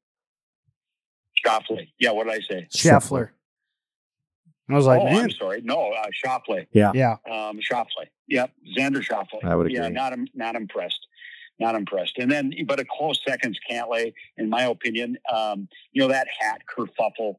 [1.46, 1.88] Schauffele.
[1.98, 2.11] Yeah.
[2.12, 2.68] What did I say?
[2.74, 3.30] Scheffler.
[4.68, 5.61] I was like, oh, man, I'm sorry.
[5.62, 6.66] No, uh, Schauffele.
[6.72, 6.90] Yeah.
[6.94, 7.16] yeah.
[7.30, 8.09] Um, Schauffele.
[8.28, 9.44] Yep, Xander Schauffele.
[9.44, 9.78] I would agree.
[9.78, 11.06] Yeah, not not impressed.
[11.59, 12.18] Not impressed.
[12.18, 15.16] And then, but a close second's Cantlay, in my opinion.
[15.32, 17.37] Um, you know that hat kerfuffle.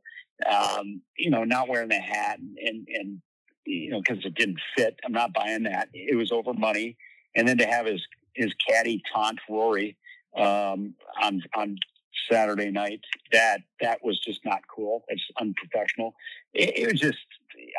[0.49, 3.21] Um, you know, not wearing the hat and and, and
[3.67, 4.99] you know because it didn't fit.
[5.05, 5.89] I'm not buying that.
[5.93, 6.97] It was over money.
[7.35, 8.01] And then to have his
[8.33, 9.97] his caddy taunt Rory
[10.35, 11.77] um, on on
[12.31, 13.01] Saturday night,
[13.31, 15.03] that that was just not cool.
[15.07, 16.15] It's unprofessional.
[16.53, 17.17] It, it was just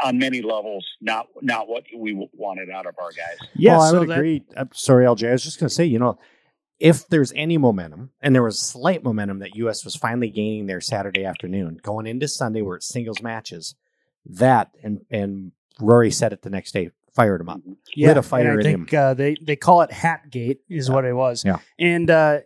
[0.05, 3.49] on many levels not not what we wanted out of our guys.
[3.55, 3.73] Yeah.
[3.79, 4.45] well, I so would that- agree.
[4.57, 5.29] I'm sorry, LJ.
[5.29, 6.19] I was just going to say, you know,
[6.79, 9.85] if there's any momentum, and there was slight momentum that U.S.
[9.85, 13.75] was finally gaining there Saturday afternoon, going into Sunday where it's singles matches,
[14.27, 17.61] that and and Rory said it the next day, fired him up.
[17.95, 21.05] yeah, lit a fire I in think uh, they they call it Hatgate is what
[21.05, 21.45] it was.
[21.45, 21.59] Yeah.
[21.79, 22.41] And uh,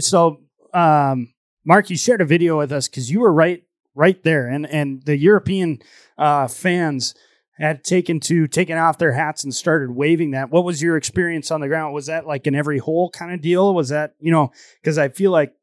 [0.00, 0.40] so,
[0.74, 1.32] um,
[1.64, 3.62] Mark, you shared a video with us because you were right
[3.94, 5.80] right there, and and the European
[6.18, 7.14] uh, fans
[7.58, 10.50] had taken to taking off their hats and started waving that.
[10.50, 11.94] What was your experience on the ground?
[11.94, 13.74] Was that like an every hole kind of deal?
[13.74, 15.54] Was that you know because I feel like,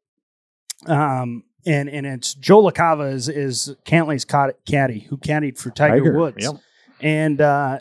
[0.86, 6.12] um, and and it's Joe LaCava is is Cantlay's cad- caddy who caddied for Tiger,
[6.12, 6.54] Woods Yep.
[7.00, 7.80] And uh,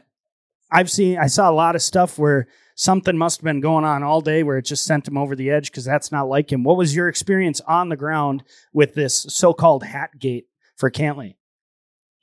[0.72, 4.04] I've seen I saw a lot of stuff where something must have been going on
[4.04, 6.64] all day where it just sent him over the edge because that's not like him.
[6.64, 11.36] What was your experience on the ground with this so-called hat gate for Cantlay?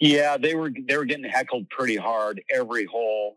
[0.00, 3.37] Yeah, they were they were getting heckled pretty hard every hole,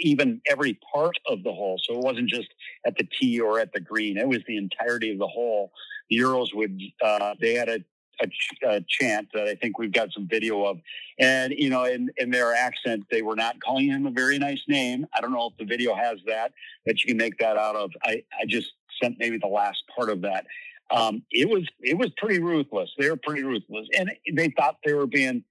[0.00, 1.80] even every part of the hole.
[1.82, 2.48] So it wasn't just
[2.86, 5.72] at the tee or at the green; it was the entirety of the hole.
[6.10, 7.78] The Euros would uh, they had a,
[8.20, 8.28] a,
[8.66, 10.78] a chant that I think we've got some video of,
[11.18, 14.62] and you know, in in their accent, they were not calling him a very nice
[14.68, 15.06] name.
[15.14, 16.52] I don't know if the video has that
[16.86, 17.90] that you can make that out of.
[18.04, 18.72] I I just
[19.02, 20.46] sent maybe the last part of that.
[20.90, 22.90] Um, it was it was pretty ruthless.
[22.98, 25.44] They were pretty ruthless, and they thought they were being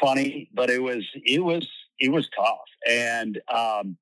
[0.00, 1.66] funny, but it was it was
[1.98, 2.58] it was tough.
[2.88, 3.96] And um,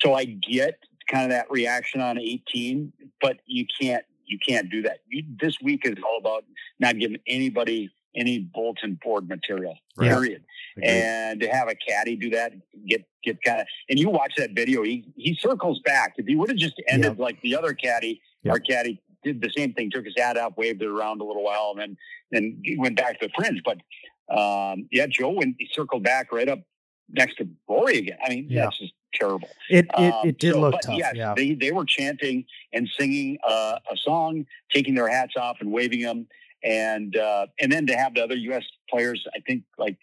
[0.00, 4.82] so I get kind of that reaction on 18, but you can't you can't do
[4.82, 4.98] that.
[5.08, 6.44] You, this week is all about
[6.78, 9.76] not giving anybody any bulletin board material.
[10.00, 10.14] Yeah.
[10.14, 10.44] Period.
[10.76, 10.88] Agreed.
[10.88, 12.52] And to have a caddy do that,
[12.88, 14.82] get get kind of, and you watch that video.
[14.82, 16.14] He he circles back.
[16.16, 18.52] If he would have just ended like the other caddy, Yep.
[18.52, 19.90] our caddy did the same thing.
[19.90, 21.96] Took his hat up, waved it around a little while, and then
[22.62, 23.62] then went back to the fringe.
[23.64, 23.78] But
[24.36, 26.60] um, yeah, Joe went he circled back right up
[27.08, 28.18] next to Rory again.
[28.24, 28.62] I mean, Yeah.
[28.64, 29.48] that's just terrible.
[29.70, 30.96] It it, Um, it did so- look but tough.
[30.98, 31.34] yes, yeah.
[31.36, 36.00] they they were chanting and singing uh, a song, taking their hats off and waving
[36.02, 36.26] them,
[36.62, 38.64] and uh, and then to have the other U.S.
[38.90, 39.96] players, I think like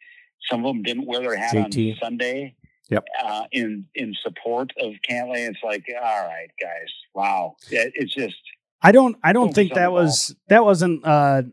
[0.50, 1.94] some of them didn't wear their hat JT.
[1.94, 2.56] on Sunday.
[2.90, 3.06] Yep.
[3.24, 8.36] Uh, in in support of Cantlay, it's like, all right, guys, wow, It- it's just
[8.82, 11.44] I don't I don't think that was that wasn't uh,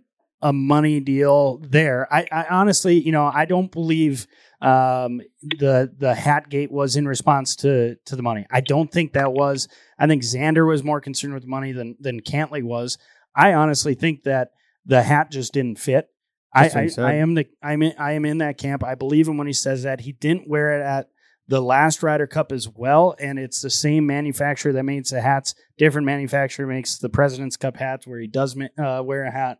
[0.43, 2.13] a money deal there.
[2.13, 4.27] I, I honestly, you know, I don't believe
[4.61, 8.47] um, the the hat gate was in response to to the money.
[8.51, 9.69] I don't think that was.
[9.99, 12.99] I think Xander was more concerned with money than than Cantlay was.
[13.35, 14.51] I honestly think that
[14.85, 16.09] the hat just didn't fit.
[16.53, 17.11] I, That's what he I.
[17.13, 18.83] I am the I'm in, I am in that camp.
[18.83, 21.09] I believe him when he says that he didn't wear it at
[21.47, 25.55] the last Ryder Cup as well, and it's the same manufacturer that makes the hats.
[25.79, 29.59] Different manufacturer makes the President's Cup hats where he does uh, wear a hat.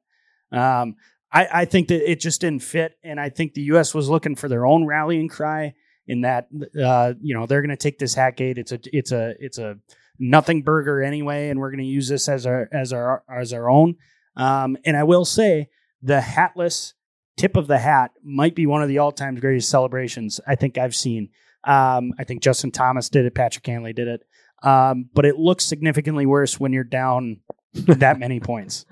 [0.51, 0.97] Um,
[1.33, 3.95] I, I think that it just didn't fit, and I think the U.S.
[3.95, 5.75] was looking for their own rallying cry
[6.07, 6.49] in that
[6.83, 8.59] uh, you know they're going to take this hat gate.
[8.59, 9.79] It's a it's a it's a
[10.19, 13.69] nothing burger anyway, and we're going to use this as our as our as our
[13.69, 13.97] own.
[14.37, 15.69] Um, and I will say
[16.03, 16.95] the hatless
[17.37, 20.79] tip of the hat might be one of the all time greatest celebrations I think
[20.79, 21.31] I've seen.
[21.65, 24.23] Um, I think Justin Thomas did it, Patrick Cantlay did it,
[24.63, 27.41] um, but it looks significantly worse when you're down
[27.75, 28.87] that many points.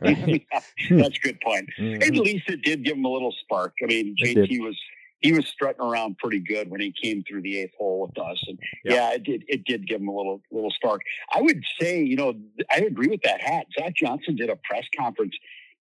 [0.00, 0.46] Right.
[0.90, 1.68] that's a good point.
[1.78, 2.02] Mhm.
[2.02, 3.74] At least it did give him a little spark.
[3.82, 4.78] I mean, JT was
[5.20, 8.42] he was strutting around pretty good when he came through the eighth hole with us,
[8.46, 8.94] and Yeah.
[8.94, 11.02] yeah, it did it did give him a little little spark.
[11.34, 12.34] I would say, you know,
[12.70, 13.66] I agree with that hat.
[13.78, 15.34] Zach Johnson did a press conference.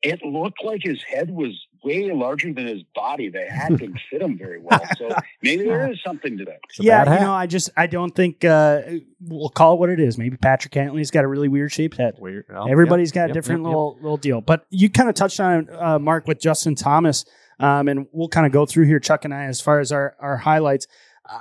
[0.03, 3.29] It looked like his head was way larger than his body.
[3.29, 4.81] The hat didn't fit him very well.
[4.97, 5.09] So
[5.41, 6.59] maybe there is something to that.
[6.79, 7.21] Yeah, bad you hat.
[7.21, 8.81] know, I just I don't think uh,
[9.21, 10.17] we'll call it what it is.
[10.17, 12.15] Maybe Patrick Cantlay's got a really weird shaped head.
[12.17, 12.45] Weird.
[12.49, 13.75] Well, Everybody's yep, got a yep, different yep, yep.
[13.75, 14.41] little little deal.
[14.41, 17.25] But you kind of touched on uh, Mark, with Justin Thomas,
[17.59, 20.15] um, and we'll kind of go through here, Chuck and I, as far as our
[20.19, 20.87] our highlights.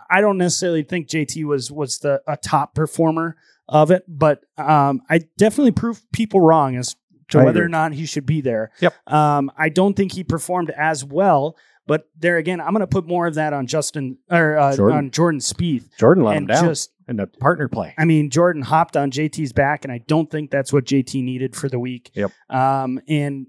[0.09, 3.37] I don't necessarily think JT was was the a top performer
[3.69, 6.97] of it, but um, I definitely proved people wrong as
[7.35, 7.67] to I whether agree.
[7.67, 8.71] or not he should be there.
[8.81, 8.95] Yep.
[9.07, 11.57] Um, I don't think he performed as well.
[11.87, 14.97] But there again, I'm going to put more of that on Justin or uh, Jordan.
[14.99, 17.95] on Jordan Spieth, Jordan let him down just in the partner play.
[17.99, 21.55] I mean, Jordan hopped on JT's back, and I don't think that's what JT needed
[21.55, 22.11] for the week.
[22.15, 22.33] Yep.
[22.49, 23.49] Um, and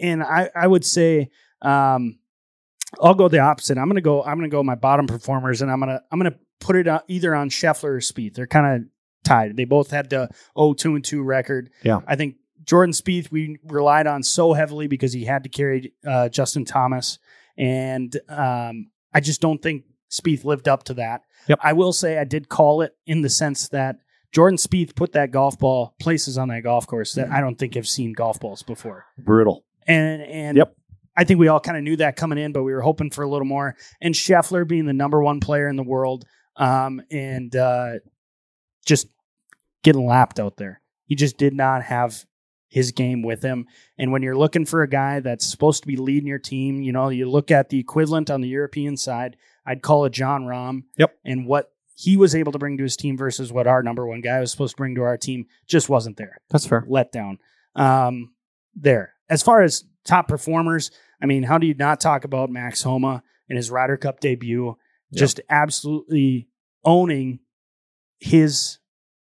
[0.00, 1.30] and I I would say
[1.62, 2.18] um,
[3.00, 3.76] I'll go the opposite.
[3.76, 4.22] I'm gonna go.
[4.22, 7.34] I'm gonna go my bottom performers, and I'm gonna I'm gonna put it on, either
[7.34, 8.34] on Scheffler or Spieth.
[8.34, 8.88] They're kind of
[9.24, 9.56] tied.
[9.56, 11.70] They both had the 0-2 and two record.
[11.82, 12.00] Yeah.
[12.06, 16.28] I think Jordan Spieth we relied on so heavily because he had to carry uh,
[16.28, 17.18] Justin Thomas,
[17.56, 21.22] and um, I just don't think Spieth lived up to that.
[21.48, 21.58] Yep.
[21.62, 23.96] I will say I did call it in the sense that
[24.32, 27.74] Jordan Spieth put that golf ball places on that golf course that I don't think
[27.74, 29.06] have seen golf balls before.
[29.18, 29.64] Brutal.
[29.86, 30.74] And and Yep.
[31.16, 33.22] I think we all kind of knew that coming in, but we were hoping for
[33.22, 33.76] a little more.
[34.00, 36.24] And Scheffler being the number one player in the world,
[36.56, 37.94] um, and uh,
[38.84, 39.06] just
[39.84, 40.80] getting lapped out there.
[41.06, 42.24] He just did not have
[42.68, 43.66] his game with him.
[43.98, 46.92] And when you're looking for a guy that's supposed to be leading your team, you
[46.92, 49.36] know, you look at the equivalent on the European side.
[49.66, 50.82] I'd call it Jon Rahm.
[50.98, 51.16] Yep.
[51.24, 54.20] And what he was able to bring to his team versus what our number one
[54.20, 56.82] guy was supposed to bring to our team just wasn't there That's fair.
[56.82, 57.38] letdown.
[57.76, 58.34] Um,
[58.74, 59.14] there.
[59.30, 60.90] As far as top performers,
[61.22, 64.76] I mean, how do you not talk about Max Homa in his Ryder Cup debut?
[65.10, 65.18] Yep.
[65.18, 66.48] Just absolutely
[66.84, 67.38] owning
[68.18, 68.78] his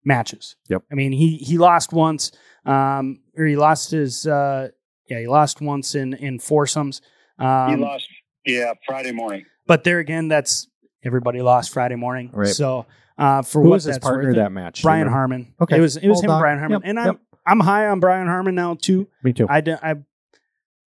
[0.04, 0.56] matches.
[0.68, 0.82] Yep.
[0.90, 2.32] I mean, he he lost once,
[2.64, 4.68] um, or he lost his uh,
[5.08, 7.00] yeah, he lost once in in foursomes.
[7.38, 8.08] Um, he lost,
[8.46, 9.44] yeah, Friday morning.
[9.66, 10.68] but there again, that's
[11.04, 12.30] everybody lost Friday morning.
[12.32, 12.48] Right.
[12.48, 12.86] So
[13.18, 14.82] uh, for Who what was his partner worth that match?
[14.82, 15.16] Brian Remember?
[15.16, 15.54] Harman.
[15.60, 15.76] Okay.
[15.78, 16.34] It was it was Well him, done.
[16.36, 17.20] and Brian Harman, Yep, and I'm yep.
[17.46, 19.08] I'm high on Brian Harman now too.
[19.22, 19.46] Me too.
[19.48, 20.06] I, d- I I'm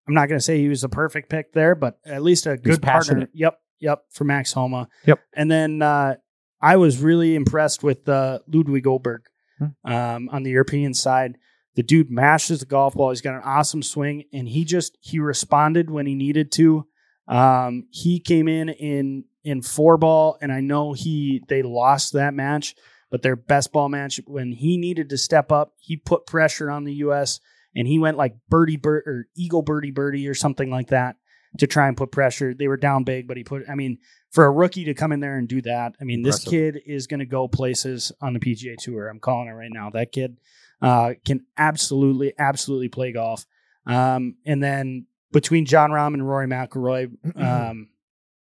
[0.07, 2.57] I'm not going to say he was the perfect pick there, but at least a
[2.57, 3.29] good partner.
[3.33, 4.89] Yep, yep, for Max Homa.
[5.05, 5.19] Yep.
[5.33, 6.15] And then uh,
[6.61, 9.19] I was really impressed with uh, Ludvig Åberg
[9.59, 9.91] Hmm.
[9.91, 11.37] um, on the European side.
[11.75, 13.11] The dude mashes the golf ball.
[13.11, 16.87] He's got an awesome swing, and he just he responded when he needed to.
[17.27, 22.33] Um, he came in in in four ball, and I know he they lost that
[22.33, 22.75] match,
[23.09, 26.83] but their best ball match when he needed to step up, he put pressure on
[26.83, 27.39] the U.S.
[27.75, 31.15] and he went like birdie bird or eagle birdie birdie or something like that
[31.57, 32.53] to try and put pressure.
[32.53, 33.63] They were down big, but he put.
[33.69, 33.97] I mean,
[34.29, 37.07] for a rookie to come in there and do that, I mean, this kid is
[37.07, 39.07] going to go places on the PGA Tour.
[39.09, 39.89] I'm calling it right now.
[39.89, 40.37] That kid
[40.81, 43.45] uh, can absolutely, absolutely play golf.
[43.85, 47.89] Um, and then between Jon Rahm and Rory McIlroy, um,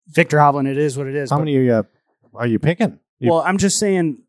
[0.08, 1.30] Viktor Hovland, it is what it is.
[1.30, 1.86] How but- many are you,
[2.36, 2.99] are you picking?
[3.20, 4.20] You- well, I'm just saying.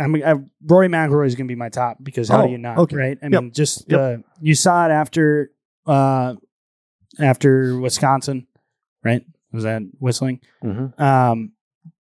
[0.00, 2.52] I mean, I, Rory McIlroy is going to be my top because how Oh, do
[2.52, 2.78] you not?
[2.78, 2.94] okay.
[2.96, 3.18] Right?
[3.20, 3.42] I Yep.
[3.42, 4.00] mean, just Yep.
[4.00, 5.50] uh, you saw it after
[5.86, 6.36] uh,
[7.18, 8.46] after Wisconsin,
[9.04, 9.24] right?
[9.52, 10.40] Was that whistling?
[10.62, 10.98] Mhm.
[11.00, 11.52] Um,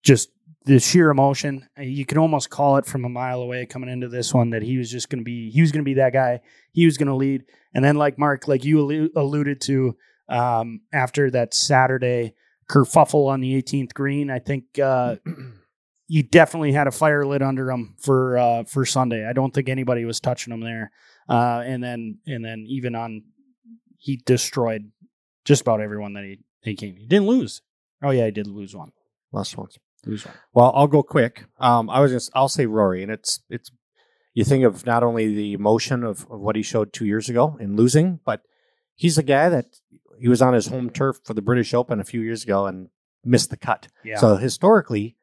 [0.03, 0.31] just
[0.65, 1.67] the sheer emotion.
[1.79, 4.79] You can almost call it from a mile away coming into this one that he
[4.79, 6.41] was just going to be he was going to be that guy.
[6.73, 7.45] He was going to lead,
[7.75, 9.97] and then like Mark, like you allu- alluded to,
[10.29, 12.35] um, after that Saturday
[12.69, 14.79] kerfuffle on the 18th green, I think.
[14.79, 15.17] Uh,
[16.09, 19.25] you definitely had a fire lit under him for uh, for Sunday.
[19.29, 20.91] I don't think anybody was touching him there.
[21.29, 23.23] Uh, and then and then even on,
[23.99, 24.91] he destroyed
[25.47, 26.97] just about everyone that he he came.
[26.97, 27.63] He didn't lose.
[28.03, 28.93] Oh yeah, he did lose one.
[29.33, 29.79] Last ones.
[30.05, 30.35] Lose one.
[30.53, 31.45] Well, I'll go quick.
[31.59, 33.71] Um, I was just I'll say Rory, and it's it's
[34.35, 37.57] you think of not only the emotion of, of what he showed two years ago
[37.59, 38.43] in losing, but
[38.95, 39.67] he's a guy that
[40.19, 42.89] he was on his home turf for the British Open a few years ago and
[43.25, 43.89] missed the cut.
[44.05, 44.19] Yeah.
[44.19, 45.17] So historically,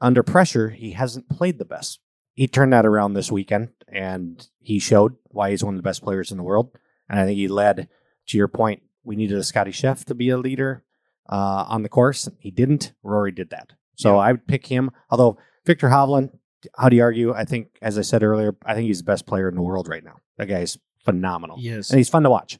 [0.00, 2.00] under pressure, he hasn't played the best.
[2.34, 6.02] He turned that around this weekend, and he showed why he's one of the best
[6.02, 6.70] players in the world.
[7.08, 7.88] And I think he led.
[8.28, 10.84] To your point, we needed a Scottie Chef to be a leader
[11.28, 12.28] uh, on the course.
[12.38, 12.92] He didn't.
[13.02, 13.70] Rory did that.
[13.96, 14.18] So Yeah.
[14.18, 14.90] I would pick him.
[15.10, 16.30] Although Viktor Hovland,
[16.76, 17.32] how do you argue?
[17.34, 19.88] I think, as I said earlier, I think he's the best player in the world
[19.88, 20.16] right now.
[20.38, 21.90] That guy's phenomenal yes.
[21.90, 22.58] and he's fun to watch.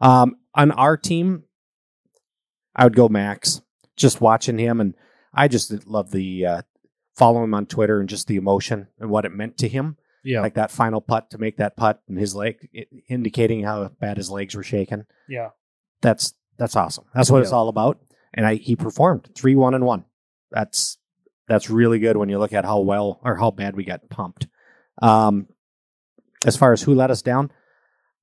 [0.00, 1.44] Um, on our team,
[2.74, 3.60] I would go Max.
[3.96, 4.94] Just watching him, and
[5.34, 6.62] I just love the uh,
[7.16, 9.96] follow him on Twitter and just the emotion and what it meant to him.
[10.22, 10.40] Yeah.
[10.40, 14.16] Like that final putt to make that putt, and his leg i- indicating how bad
[14.16, 15.04] his legs were shaking.
[15.28, 15.48] yeah.
[16.02, 17.04] That's that's awesome.
[17.14, 17.98] That's what it's all about.
[18.34, 20.04] And I, he performed three one and one.
[20.50, 20.98] That's
[21.46, 24.46] that's really good when you look at how well or how bad we got pumped.
[25.00, 25.46] Um,
[26.44, 27.50] as far as who let us down,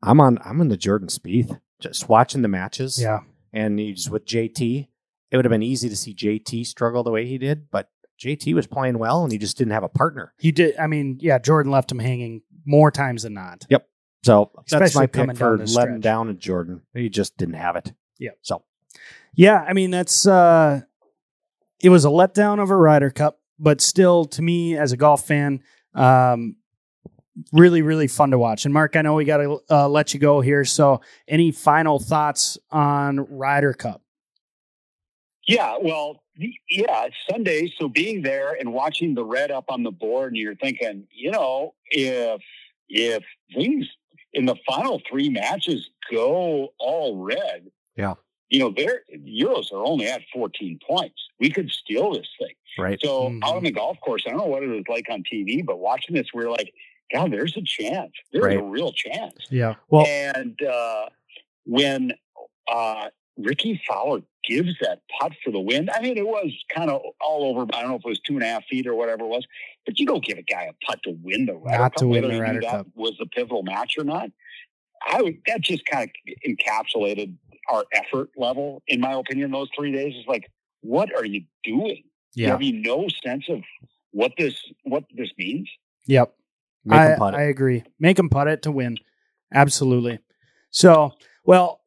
[0.03, 1.59] I'm on I'm on the Jordan Spieth.
[1.81, 3.19] Just watching the matches, Yeah.
[3.51, 4.87] and he's with JT.
[5.31, 7.89] It would have been easy to see JT struggle the way he did, but
[8.23, 10.33] JT was playing well, and he just didn't have a partner.
[10.39, 10.77] He did.
[10.77, 11.37] I mean, yeah.
[11.37, 13.65] Jordan left him hanging more times than not.
[14.25, 16.01] So that's Especially my coming pick for down letting stretch.
[16.01, 16.81] down at Jordan.
[16.95, 17.93] He just didn't have it.
[18.17, 18.31] Yeah.
[18.41, 18.63] So
[19.35, 20.81] Yeah, I mean that's uh
[21.79, 25.27] it was a letdown of a Ryder Cup, but still to me as a golf
[25.27, 25.61] fan,
[25.93, 26.55] um
[27.53, 28.65] really really fun to watch.
[28.65, 31.99] And Mark, I know we got to uh, let you go here, so any final
[31.99, 34.01] thoughts on Ryder Cup?
[35.47, 37.71] Yeah, well, yeah, it's Sunday.
[37.77, 41.29] So being there and watching the red up on the board, and you're thinking, you
[41.29, 42.41] know, if
[42.89, 43.23] if
[43.53, 43.85] things
[44.35, 48.15] in the final three matches go all red, Yeah.
[48.49, 51.15] you know, their Euros are only at 14 points.
[51.39, 52.53] We could steal this thing.
[52.77, 52.99] right.
[53.01, 53.41] So Mhm.
[53.45, 55.79] out on the golf course, I don't know what it was like on TV, but
[55.79, 56.73] watching this, we are like,
[57.13, 58.11] God, there's a chance.
[58.33, 59.47] There's a real chance.
[59.49, 59.75] Yeah.
[59.89, 61.05] Well, And uh,
[61.65, 62.11] when
[62.67, 67.01] uh, Rickie Fowler gives that putt for the win, I mean, it was kind of
[67.19, 67.65] all over.
[67.73, 69.45] I don't know if it was two and a half feet or whatever it was,
[69.85, 72.07] but you don't give a guy a putt to win the Ryder Not Cup, to
[72.07, 72.87] win whether the he Ryder that Cup.
[72.95, 74.29] was the pivotal match or not.
[75.07, 77.35] I would, that just kind of encapsulated
[77.71, 79.51] our effort level, in my opinion.
[79.51, 80.49] Those three days is like,
[80.81, 82.03] what are you doing?
[82.35, 82.49] yeah.
[82.49, 83.61] Have you no sense of
[84.11, 85.69] what this what this means?
[86.07, 86.33] Yep.
[86.83, 87.37] Make I, him putt it.
[87.37, 87.83] I agree.
[87.99, 88.97] Make them putt it to win.
[89.53, 90.19] Absolutely.
[90.69, 91.13] So,
[91.45, 91.81] well,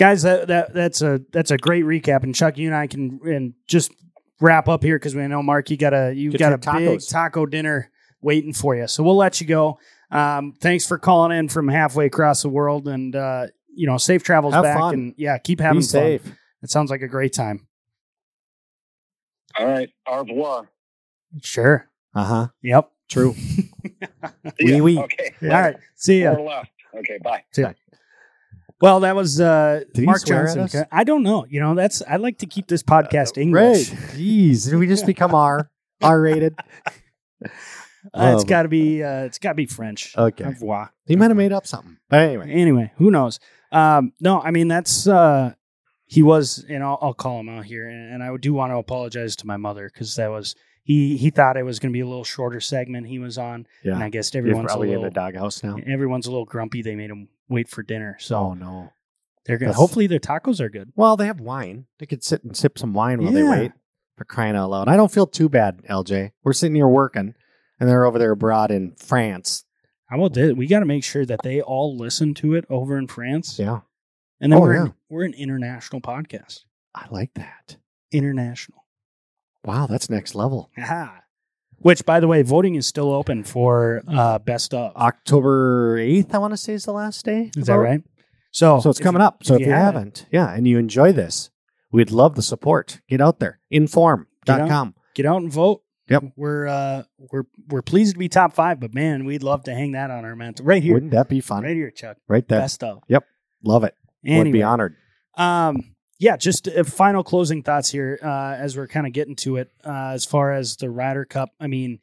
[0.00, 2.24] guys, that, that that's a that's a great recap.
[2.24, 3.92] And Chuck, you and I can and just
[4.40, 6.78] wrap up here because we know Mark, you got a you Get got your a
[6.78, 7.90] big taco dinner
[8.22, 8.88] waiting for you.
[8.88, 9.78] So we'll let you go.
[10.10, 14.24] Um, thanks for calling in from halfway across the world, and uh, you know, safe
[14.24, 14.78] travels Have back.
[14.78, 14.94] fun.
[14.94, 16.22] And yeah, keep having Be safe.
[16.22, 16.36] fun.
[16.62, 17.68] It sounds like a great time.
[19.58, 20.70] All right, au revoir.
[21.42, 21.88] Sure.
[22.14, 22.48] Uh huh.
[22.62, 22.90] Yep.
[23.08, 23.34] True.
[23.34, 24.00] See
[24.62, 24.98] Oui, oui.
[24.98, 25.32] Okay.
[25.42, 25.76] All right.
[25.96, 26.34] See ya.
[26.34, 26.70] Four left.
[26.94, 27.18] Okay.
[27.22, 27.74] Bye.
[28.80, 30.86] Well, that was uh, Did Mark Johnson.
[30.90, 31.46] I don't know.
[31.48, 33.90] You know, that's I like to keep this podcast English.
[33.90, 33.98] Right.
[34.12, 34.64] Jeez.
[34.70, 35.70] Did we just become R
[36.02, 36.54] R rated?
[37.42, 37.48] Uh,
[38.34, 40.16] it's Um, got to be uh, it's got to be French.
[40.16, 40.44] Okay.
[40.44, 40.92] Au revoir.
[41.06, 41.98] He might have made up something.
[42.08, 42.50] But anyway.
[42.50, 43.38] Anyway, who knows?
[43.72, 45.52] Um, no, I mean that's uh,
[46.06, 48.76] he was, and I'll, I'll call him out here, and, and I do want to
[48.78, 52.00] apologize to my mother because that was he he thought it was going to be
[52.00, 53.92] a little shorter segment he was on, Yeah.
[53.94, 55.76] and I guess You're everyone's a probably in the doghouse now.
[55.86, 56.80] everyone's a little grumpy.
[56.82, 58.92] They made him wait for dinner, so Oh no.
[59.44, 60.92] they're gonna That's- hopefully their tacos are good.
[60.96, 61.86] Well, they have wine.
[61.98, 63.50] They could sit and sip some wine while they Yeah.
[63.50, 63.72] wait.
[64.16, 64.86] For crying out loud.
[64.88, 66.32] I don't feel too bad, LJ.
[66.44, 67.34] We're sitting here working
[67.78, 69.64] and they're over there abroad in France.
[70.06, 70.52] How about this?
[70.54, 73.80] We got to make sure that they all listen to it over in France, Yeah.
[74.40, 74.82] and then Oh, we're yeah.
[74.86, 76.64] an, we're an international podcast.
[76.94, 77.76] I like that.
[78.12, 78.84] International.
[79.64, 80.70] Wow, that's next level.
[80.76, 81.19] Aha.
[81.80, 84.94] Which, by the way, voting is still open for uh, best of.
[84.96, 87.50] October 8th, I want to say is the last day.
[87.56, 88.02] Is that right?
[88.52, 89.44] So, So it's coming you- up.
[89.44, 91.50] So if, you, haven't, haven't, yeah, and you enjoy this,
[91.90, 93.00] we'd love the support.
[93.08, 93.60] Get out there.
[93.70, 94.94] Inform.com.
[95.14, 95.82] get out and vote.
[96.08, 96.24] Yep.
[96.36, 99.92] We're uh we're we're pleased to be top five, but man, we'd love to hang
[99.92, 101.62] that on our mantle right here, Wouldn't that be fun?
[101.62, 102.16] right here, Chuck.
[102.26, 102.58] Right there.
[102.58, 103.04] Best of.
[103.06, 103.24] Yep.
[103.62, 103.94] Love it.
[104.24, 104.96] Would be honored.
[105.36, 109.56] um, yeah, just uh, final closing thoughts here uh, as we're kind of getting to
[109.56, 109.72] it.
[109.84, 111.98] Uh, as far as the Ryder Cup, I mean,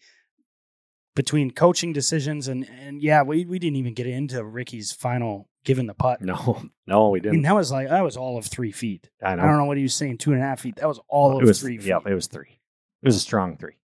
[1.16, 5.86] between coaching decisions and and yeah, we we didn't even get into Rickie's final giving
[5.86, 6.22] the putt.
[6.22, 7.44] No, no, we I mean, didn't.
[7.44, 9.08] that was like that was all of three feet.
[9.24, 9.44] I know.
[9.44, 10.78] I don't know what he was saying, two and a half feet.
[10.78, 11.86] That was all it of was three feet.
[11.86, 12.60] Yeah, it was three.
[13.04, 13.76] It was a strong three.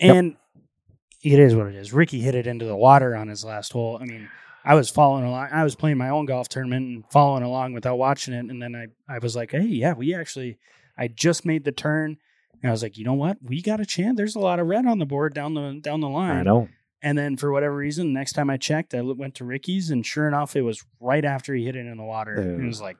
[0.00, 0.16] Yep.
[0.16, 0.36] And
[1.22, 1.92] it is what it is.
[1.92, 3.98] Ricky hit it into the water on his last hole.
[4.00, 4.28] I mean,
[4.64, 5.48] I was following along.
[5.52, 8.44] I was playing my own golf tournament and following along without watching it.
[8.46, 10.58] And then I, I was like, hey, yeah, we actually,
[10.98, 12.18] I just made the turn.
[12.62, 13.38] And I was like, you know what?
[13.42, 14.16] We got a chance.
[14.16, 16.36] There's a lot of red on the board down the down the line.
[16.36, 16.68] I know.
[17.02, 20.28] And then for whatever reason, next time I checked, I went to Rickie's, and sure
[20.28, 22.34] enough, it was right after he hit it in the water.
[22.34, 22.98] And it was like,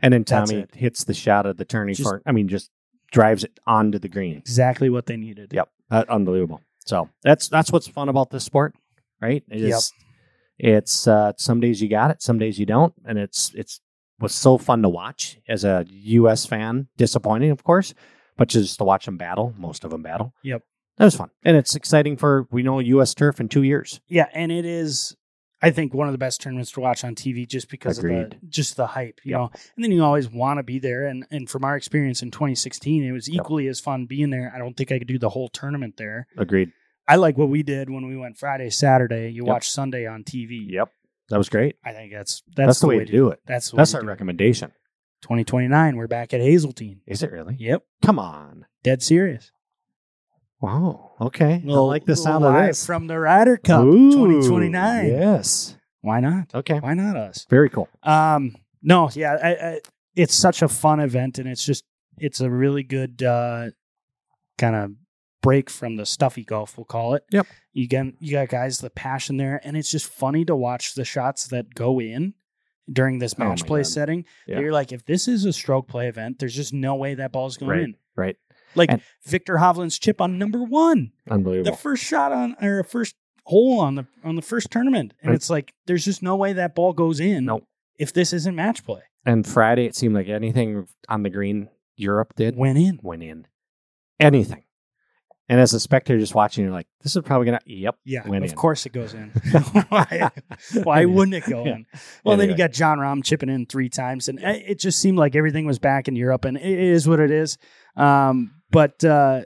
[0.00, 0.74] And then Tommy it.
[0.76, 2.70] hits the shot of the turning for I mean, just
[3.10, 4.36] drives it onto the green.
[4.36, 5.52] exactly what they needed.
[5.52, 5.68] Yep.
[5.90, 6.60] Uh, unbelievable.
[6.86, 8.74] So that's that's what's fun about this sport,
[9.20, 9.42] right?
[9.50, 9.80] It Yep.
[10.58, 13.80] It's uh, some days you got it, some days you don't, and it's it's
[14.20, 16.46] was so fun to watch as a U.S.
[16.46, 16.88] fan.
[16.96, 17.92] Disappointing, of course,
[18.36, 19.52] but just to watch them battle.
[19.58, 20.32] Most of them battle.
[20.44, 20.62] Yep.
[20.98, 23.14] That was fun, and it's exciting for we know U.S.
[23.14, 24.00] turf in two years.
[24.06, 25.16] Yeah, and it is,
[25.60, 28.30] I think, one of the best tournaments to watch on TV just because of the
[28.48, 29.40] just the hype, you Yep.
[29.40, 29.50] know.
[29.74, 33.02] And then you always want to be there, and and from our experience in 2016,
[33.02, 33.40] it was Yep.
[33.40, 34.52] equally as fun being there.
[34.54, 36.28] I don't think I could do the whole tournament there.
[36.38, 36.70] Agreed.
[37.06, 39.30] I like what we did when we went Friday, Saturday.
[39.30, 39.52] You Yep.
[39.52, 40.66] watch Sunday on TV.
[40.70, 40.88] Yep,
[41.28, 41.76] that was great.
[41.84, 43.40] I think that's That's, that's, the way, to do it.
[43.46, 44.12] That's That's our to do it.
[44.12, 44.72] recommendation.
[45.22, 47.00] 2029, we're back at Hazeltine.
[47.06, 47.56] Is it really?
[47.58, 48.66] Yep, Come on.
[48.82, 49.50] dead serious.
[50.60, 51.12] Wow.
[51.20, 51.60] Okay.
[51.64, 52.86] Little- I like the sound of this.
[52.86, 55.06] from the Ryder Cup 2029.
[55.08, 55.76] Yes.
[56.00, 56.54] Why not?
[56.54, 56.78] Okay.
[56.80, 57.46] Why not us?
[57.50, 57.88] Very cool.
[58.02, 59.80] Um, no, yeah, I, I,
[60.14, 61.84] it's such a fun event, and it's just
[62.18, 63.70] it's a really good uh,
[64.58, 64.90] kind of
[65.44, 67.24] break from the stuffy golf, we'll call it.
[67.30, 67.46] Yep.
[67.72, 71.04] You get you got guys the passion there, and it's just funny to watch the
[71.04, 72.34] shots that go in
[72.92, 73.86] during this Oh match my play God.
[73.88, 74.24] setting.
[74.46, 74.60] Yeah.
[74.60, 77.56] You're like, if this is a stroke play event, there's just no way that ball's
[77.56, 77.80] going Right.
[77.82, 77.96] in.
[78.16, 78.36] Right.
[78.74, 81.70] Like And- Viktor Hovland's chip on number one, Unbelievable.
[81.70, 83.14] the first shot on or first
[83.44, 86.52] hole on the on the first tournament, and And- it's like there's just no way
[86.54, 87.44] that ball goes in.
[87.44, 87.66] Nope.
[87.98, 92.34] If this isn't match play, And Friday, it seemed like anything on the green Europe
[92.36, 92.98] did went in.
[93.02, 93.46] went in.
[94.20, 94.64] Anything.
[95.48, 97.96] And as a spectator just watching, you're like, this is probably going to, yep.
[98.04, 98.56] Yeah, went of in.
[98.56, 99.28] course it goes in.
[99.90, 100.30] why,
[100.82, 101.74] why wouldn't it go Yeah.
[101.74, 101.86] in?
[102.24, 105.18] Well, then you got Jon Rahm chipping in three times, and it it just seemed
[105.18, 107.58] like everything was back in Europe, and it is what it is.
[107.94, 109.42] Um, but uh,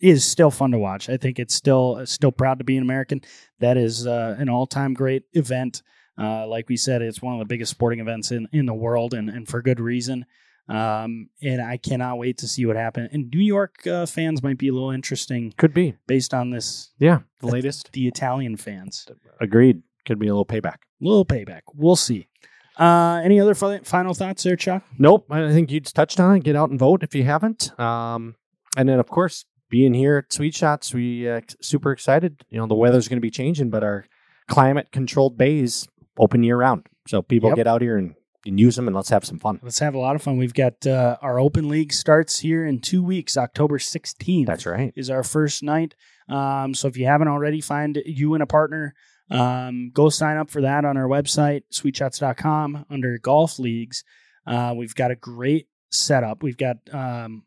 [0.00, 1.08] it is still fun to watch.
[1.08, 3.20] I think it's still still proud to be an American.
[3.58, 5.82] That is uh, an all time great event.
[6.16, 9.12] Uh, like we said, it's one of the biggest sporting events in, in the world,
[9.14, 10.24] and, and for good reason.
[10.72, 13.10] Um, and I cannot wait to see what happens.
[13.12, 15.96] And New York uh, fans might be a little interesting Could be.
[16.06, 16.90] based on this.
[16.98, 17.20] Yeah.
[17.40, 17.92] The latest.
[17.92, 19.06] The Italian fans.
[19.40, 19.82] Agreed.
[20.06, 20.76] Could be a little payback.
[20.76, 21.60] A little payback.
[21.74, 22.26] We'll see.
[22.78, 24.82] Uh, any other fi- final thoughts there, Chuck?
[24.98, 25.26] Nope.
[25.30, 26.42] I think you just touched on it.
[26.44, 27.78] Get out and vote if you haven't.
[27.78, 28.36] Um,
[28.76, 32.44] and then, of course, being here at Suite Shots, we uh, super excited.
[32.48, 34.06] You know, the weather's going to be changing, but our
[34.48, 35.86] climate controlled bays
[36.18, 36.86] open year round.
[37.08, 37.56] So people Yep.
[37.56, 38.14] get out here and,
[38.46, 39.60] and use them and let's have some fun.
[39.62, 40.36] Let's have a lot of fun.
[40.36, 43.36] We've got uh, our open league starts here in two weeks.
[43.36, 44.92] October 16th That's right.
[44.96, 45.94] is our first night.
[46.28, 48.94] Um, so if you haven't already, find you and a partner.
[49.30, 54.04] Um, go sign up for that on our website, suiteshots.com, under golf leagues.
[54.46, 56.42] Uh, we've got a great setup.
[56.42, 57.44] We've got um,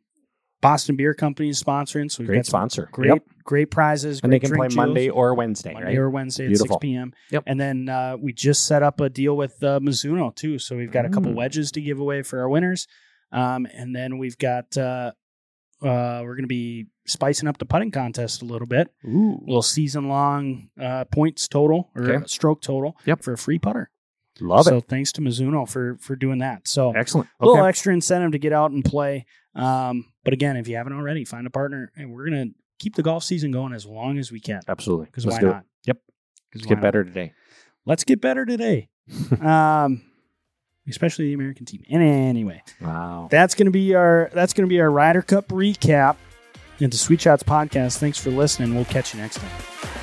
[0.62, 2.10] Boston Beer Company is sponsoring.
[2.10, 2.90] So we've Great got sponsor.
[2.92, 3.24] great, Yep.
[3.44, 4.20] great prizes.
[4.24, 5.98] And they great can play Monday or Wednesday, Monday right?
[5.98, 6.78] or Wednesday Beautiful.
[6.78, 7.14] at 6 p.m.
[7.32, 7.44] Yep.
[7.46, 10.58] And then uh, we just set up a deal with uh, Mizuno too.
[10.58, 11.36] So we've got a couple Mm.
[11.36, 12.88] wedges to give away for our winners.
[13.32, 15.12] Um, and then we've got, uh,
[15.84, 18.88] uh, we're going to be spicing up the putting contest a little bit.
[19.06, 19.34] Ooh.
[19.44, 22.26] A little season long uh, points total or Okay.
[22.28, 23.22] stroke total Yep.
[23.24, 23.92] for a free putter.
[24.42, 24.82] Love so it.
[24.82, 26.68] So thanks to Mizuno for for doing that.
[26.68, 27.30] So Excellent.
[27.40, 29.26] a little extra incentive to get out and play.
[29.56, 32.48] Um, but again, if you haven't already, find a partner, and we're gonna
[32.80, 34.62] keep the golf season going as long as we can.
[34.68, 35.06] Absolutely.
[35.06, 35.52] Because why do it.
[35.52, 35.66] not?
[35.86, 35.98] Yep.
[36.54, 36.82] Let's get not?
[36.82, 37.34] better today.
[37.86, 38.90] Let's get better today.
[39.42, 40.02] um,
[40.90, 41.84] especially the American team.
[41.90, 43.28] And anyway, Wow.
[43.32, 46.18] that's gonna be our that's gonna be our Ryder Cup recap
[46.80, 48.00] into Suite Shots podcast.
[48.00, 48.76] Thanks for listening.
[48.76, 49.95] We'll catch you next time.